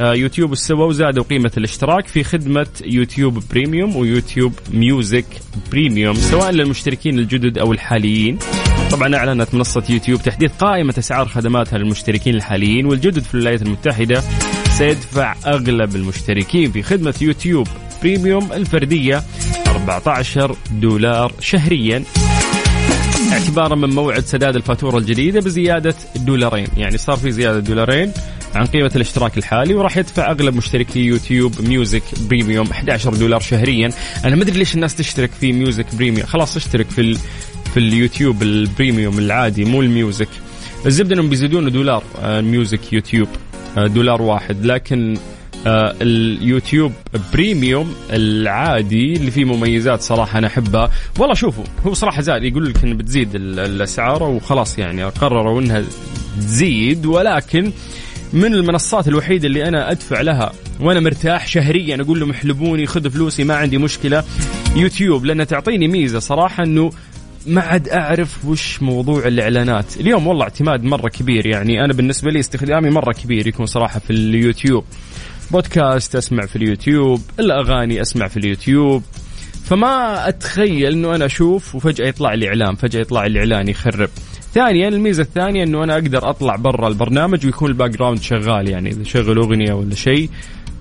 آه، 0.00 0.14
يوتيوب 0.14 0.54
سووا؟ 0.54 0.92
زادوا 0.92 1.24
قيمة 1.24 1.50
الاشتراك 1.56 2.06
في 2.06 2.24
خدمة 2.24 2.66
YouTube 2.84 3.42
Premium 3.50 3.96
و 3.96 4.03
YouTube 4.03 4.52
Music 4.72 5.26
Premium 5.72 6.14
سواء 6.14 6.50
للمشتركين 6.50 7.18
الجدد 7.18 7.58
أو 7.58 7.72
الحاليين. 7.72 8.38
طبعا 8.90 9.16
أعلنت 9.16 9.54
منصة 9.54 9.84
يوتيوب 9.90 10.22
تحديث 10.22 10.52
قائمة 10.52 10.94
أسعار 10.98 11.28
خدماتها 11.28 11.78
للمشتركين 11.78 12.34
الحاليين 12.34 12.86
والجدد 12.86 13.22
في 13.22 13.34
الولايات 13.34 13.62
المتحدة 13.62 14.22
سيدفع 14.78 15.34
أغلب 15.46 15.96
المشتركين 15.96 16.72
في 16.72 16.82
خدمة 16.82 17.14
YouTube 17.20 17.68
Premium 18.02 18.52
الفردية 18.52 19.22
14 19.66 20.56
دولار 20.70 21.32
شهريا. 21.40 22.04
اعتبارا 23.32 23.74
من 23.74 23.90
موعد 23.90 24.24
سداد 24.24 24.56
الفاتورة 24.56 24.98
الجديدة 24.98 25.40
بزيادة 25.40 25.94
دولارين. 26.16 26.66
يعني 26.76 26.98
صار 26.98 27.16
في 27.16 27.30
زيادة 27.30 27.58
دولارين 27.58 28.12
عن 28.54 28.66
قيمة 28.66 28.90
الاشتراك 28.96 29.38
الحالي 29.38 29.74
وراح 29.74 29.96
يدفع 29.96 30.30
أغلب 30.30 30.54
مشتركي 30.54 31.00
YouTube 31.00 31.52
Music 31.60 32.02
Premium 32.20 32.70
11 32.70 33.14
دولار 33.14 33.40
شهريا. 33.40 33.90
أنا 34.24 34.36
ما 34.36 34.42
أدري 34.42 34.58
ليش 34.58 34.74
الناس 34.74 34.94
تشترك 34.94 35.30
في 35.40 35.52
Music 35.52 35.94
Premium. 35.94 36.26
خلاص 36.26 36.56
اشترك 36.56 36.90
في 36.90 37.00
ال... 37.00 37.18
في 37.74 37.76
اليوتيوب 37.76 38.42
ال 38.42 38.52
Premium 38.52 39.18
العادي 39.18 39.64
مو 39.64 39.82
ال 39.82 39.89
Music. 39.89 40.28
الزبدة 40.86 41.14
إنهم 41.14 41.28
بيزيدون 41.28 41.72
دولار 41.72 42.02
آه، 42.22 42.40
Music 42.40 42.92
YouTube. 42.92 43.28
دولار 43.76 44.22
واحد. 44.22 44.66
لكن 44.66 45.16
آه، 45.66 45.94
ال 46.02 46.13
YouTube 46.13 46.92
Premium 47.32 47.94
العادي 48.10 49.12
اللي 49.16 49.30
فيه 49.30 49.44
مميزات 49.44 50.00
صراحة 50.02 50.38
أنا 50.38 50.46
أحبها. 50.46 50.90
والله 51.18 51.34
شوفوا 51.34 51.64
هو 51.86 51.94
صراحة 51.94 52.22
زاد 52.22 52.42
يقول 52.44 52.66
لك 52.70 52.84
إن 52.84 52.96
بتزيد 52.96 53.34
ال- 53.34 53.58
الأسعار 53.60 54.22
وخلاص 54.22 54.78
يعني 54.78 55.04
قرروا 55.04 55.60
إنها 55.60 55.82
تزيد. 56.36 57.06
ولكن 57.06 57.72
من 58.32 58.54
المنصات 58.54 59.08
الوحيدة 59.08 59.46
اللي 59.46 59.68
أنا 59.68 59.90
أدفع 59.90 60.20
لها 60.20 60.52
وأنا 60.80 61.00
مرتاح 61.00 61.46
شهريا 61.46 62.02
أقول 62.02 62.20
لهم 62.20 62.30
احلبوني 62.30 62.86
خذ 62.86 63.10
فلوسي 63.10 63.44
ما 63.44 63.54
عندي 63.56 63.78
مشكلة 63.78 64.24
يوتيوب. 64.76 65.24
لأنها 65.24 65.44
تعطيني 65.44 65.88
ميزة 65.88 66.18
صراحة 66.18 66.62
أنه 66.64 66.90
ما 67.46 67.60
عاد 67.60 67.88
أعرف 67.88 68.44
وش 68.44 68.82
موضوع 68.82 69.26
الإعلانات. 69.26 69.96
اليوم 69.96 70.26
والله 70.26 70.42
اعتماد 70.42 70.84
مرة 70.84 71.08
كبير 71.08 71.46
يعني. 71.46 71.84
أنا 71.84 71.92
بالنسبة 71.92 72.30
لي 72.30 72.40
استخدامي 72.40 72.90
مرة 72.90 73.12
كبير 73.12 73.46
يكون 73.46 73.66
صراحة 73.66 73.98
في 73.98 74.10
اليوتيوب. 74.10 74.84
بودكاست 75.50 76.16
أسمع 76.16 76.46
في 76.46 76.56
اليوتيوب 76.56 77.20
الأغاني 77.40 78.02
أسمع 78.02 78.28
في 78.28 78.36
اليوتيوب. 78.36 79.02
فما 79.64 80.28
أتخيل 80.28 80.92
إنه 80.92 81.14
أنا 81.14 81.24
أشوف 81.24 81.74
وفجأة 81.74 82.06
يطلع 82.06 82.34
لي 82.34 82.48
إعلان 82.48 82.74
فجأة 82.74 83.00
يطلع 83.00 83.26
لي 83.26 83.38
إعلان 83.38 83.68
يخرب. 83.68 84.10
ثانيا 84.54 84.88
الميزة 84.88 85.22
الثانية 85.22 85.64
إنه 85.64 85.84
أنا 85.84 85.94
أقدر 85.94 86.30
أطلع 86.30 86.56
برا 86.56 86.88
البرنامج 86.88 87.46
ويكون 87.46 87.70
ال 87.70 87.90
background 87.90 88.20
شغال 88.22 88.68
يعني. 88.68 88.90
إذا 88.90 89.04
شغل 89.04 89.36
أغنية 89.36 89.72
ولا 89.72 89.94
شيء 89.94 90.30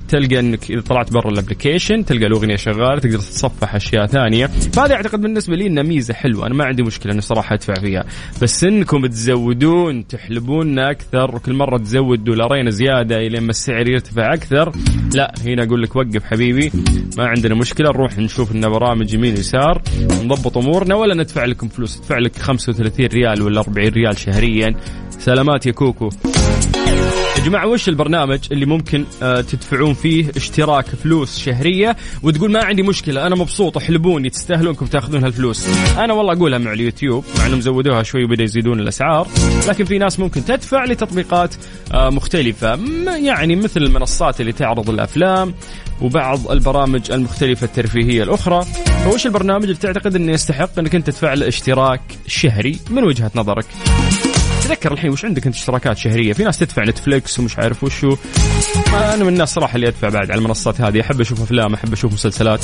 تلقى 0.08 0.40
إنك 0.40 0.72
إذا 0.72 0.82
طلعت 0.82 1.14
برا 1.14 1.32
ال 1.32 1.38
application 1.38 2.06
تلقى 2.06 2.26
الأغنية 2.26 2.56
شغالة 2.56 3.00
تقدر 3.00 3.18
تتصفح 3.18 3.76
أشياء 3.76 4.06
ثانية. 4.06 4.46
فهذا 4.46 4.94
اعتقد 4.94 5.22
بالنسبة 5.22 5.56
لي 5.56 5.68
انها 5.68 5.84
ميزة 5.84 6.14
حلوة. 6.14 6.48
أنا 6.48 6.54
ما 6.54 6.66
عندي 6.66 6.84
مشكلة 6.84 7.14
إني 7.14 7.22
صراحة 7.22 7.54
أدفع 7.54 7.74
فيها. 7.74 8.06
بس 8.42 8.64
إنكم 8.64 9.06
تزودون 9.06 10.08
تحلبوننا 10.08 10.92
أكثر 10.92 11.36
وكل 11.36 11.54
مرة 11.54 11.78
تزود 11.78 12.24
دولارين 12.24 12.72
زيادة 12.72 13.18
الين 13.18 13.44
ما 13.44 13.50
السعر 13.50 13.88
يرتفع 13.88 14.34
أكثر 14.34 14.72
لا 15.14 15.34
هنا 15.46 15.64
أقول 15.64 15.82
لك 15.84 15.96
وقف 15.96 16.24
حبيبي 16.24 16.72
ما 17.18 17.28
عندنا 17.28 17.56
مشكلة. 17.56 17.90
نروح 17.90 18.18
نشوف 18.18 18.56
لنا 18.56 18.70
برامج 18.70 19.14
يمين 19.14 19.34
يسار 19.34 19.82
نضبط 20.02 20.58
أمورنا 20.58 20.96
ولا 20.96 21.16
ندفع 21.16 21.46
لكم 21.46 21.68
فلوس. 21.68 21.98
ندفع 21.98 22.18
لك 22.18 22.36
35 22.36 23.06
ريال 23.06 23.42
ولا 23.42 23.62
40 23.62 23.88
ريال 23.88 24.18
شهريا. 24.18 24.76
سلامات 25.10 25.66
يا 25.66 25.72
كوكو. 25.72 26.10
يا 27.38 27.44
جماعة 27.44 27.68
وش 27.68 27.90
البرنامج 27.90 28.40
اللي 28.52 28.66
ممكن 28.66 29.06
آه 29.24 29.42
تدفعون 29.42 29.94
فيه 29.94 30.32
اشتراك 30.36 30.86
فلوس 30.86 31.40
شهرية؟ 31.40 31.98
وتقول 32.24 32.52
ما 32.52 32.64
عندي 32.64 32.84
مشكلة 32.84 33.28
أنا 33.28 33.36
مبسوط 33.36 33.78
احلبوني 33.78 34.30
تستاهلونكم 34.30 34.86
تاخذون 34.86 35.24
هالفلوس. 35.24 35.68
أنا 35.98 36.14
والله 36.14 36.34
أقولها 36.34 36.60
مع 36.60 36.74
اليوتيوب 36.74 37.26
مع 37.38 37.48
أنهم 37.48 37.62
زودوها 37.62 38.04
شوي 38.04 38.24
وبدأ 38.24 38.44
يزيدون 38.44 38.80
الأسعار. 38.80 39.28
لكن 39.68 39.86
في 39.86 39.98
ناس 39.98 40.20
ممكن 40.20 40.46
تدفع 40.46 40.86
لتطبيقات 40.86 41.56
آه 41.94 42.10
مختلفة 42.10 42.80
يعني 43.24 43.56
مثل 43.56 43.84
المنصات 43.84 44.42
اللي 44.42 44.52
تعرض 44.52 44.90
الأفلام 44.90 45.54
وبعض 46.02 46.52
البرامج 46.52 47.12
المختلفة 47.12 47.66
الترفيهية 47.66 48.24
الأخرى. 48.24 48.66
فوش 49.04 49.26
البرنامج 49.26 49.64
اللي 49.64 49.76
تعتقد 49.76 50.16
أنه 50.16 50.32
يستحق 50.32 50.80
أنك 50.80 50.96
أنت 50.96 51.08
تدفع 51.08 51.34
له 51.34 51.48
اشتراك 51.48 52.02
شهري؟ 52.28 52.80
من 52.90 53.04
وجهة 53.04 53.32
نظرك؟ 53.36 53.66
تذكر 54.68 54.94
الحين 54.94 55.12
وش 55.12 55.26
عندك 55.26 55.46
انت 55.46 55.56
اشتراكات 55.56 55.98
شهرية؟ 55.98 56.34
في 56.34 56.44
ناس 56.44 56.60
تدفع 56.60 56.84
نتفليكس 56.84 57.40
ومش 57.40 57.60
عارف 57.60 57.84
وشو. 57.84 58.18
أنا 58.94 59.24
من 59.24 59.28
الناس 59.28 59.54
صراحة 59.54 59.76
اللي 59.76 59.88
أدفع 59.88 60.10
بعد 60.10 60.32
على 60.32 60.40
المنصات 60.40 60.82
هذه. 60.82 61.02
أحب 61.02 61.22
أشوف 61.22 61.42
أفلام 61.42 61.74
أحب 61.74 61.94
أشوف 61.94 62.14
مسلسلات. 62.14 62.64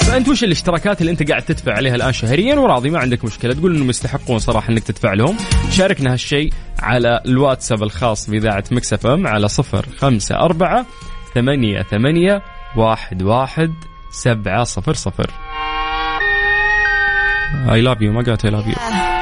فأنت 0.00 0.28
وش 0.28 0.44
الاشتراكات 0.44 1.00
اللي 1.00 1.12
أنت 1.12 1.30
قاعد 1.30 1.42
تدفع 1.42 1.72
عليها 1.72 1.94
الآن 1.94 2.12
شهريا 2.12 2.54
وراضي؟ 2.54 2.90
ما 2.90 2.98
عندك 2.98 3.24
مشكلة. 3.24 3.54
تقول 3.54 3.74
إنهم 3.76 3.90
يستحقون 3.90 4.38
صراحة 4.38 4.70
إنك 4.70 4.82
تدفع 4.82 5.12
لهم. 5.12 5.36
شاركنا 5.70 6.12
هالشيء 6.12 6.52
على 6.82 7.22
الواتساب 7.26 7.82
الخاص 7.82 8.30
بإذاعة 8.30 8.64
مكس 8.70 8.97
إف 8.97 9.06
إم 9.06 9.26
على 9.26 9.48
صفر 9.48 9.86
خمسة 9.98 10.34
أربعة 10.34 10.86
ثمانية 11.34 11.82
ثمانية 11.82 12.42
واحد 12.76 13.22
واحد 13.22 13.74
سبعة 14.10 14.64
صفر 14.64 14.94
صفر. 14.94 15.30
I 17.72 17.80
love 17.80 18.00
you 18.00 18.12
ما 18.12 18.22
قالت 18.22 18.44
I 18.44 18.50
love 18.50 18.66
you 18.66 19.21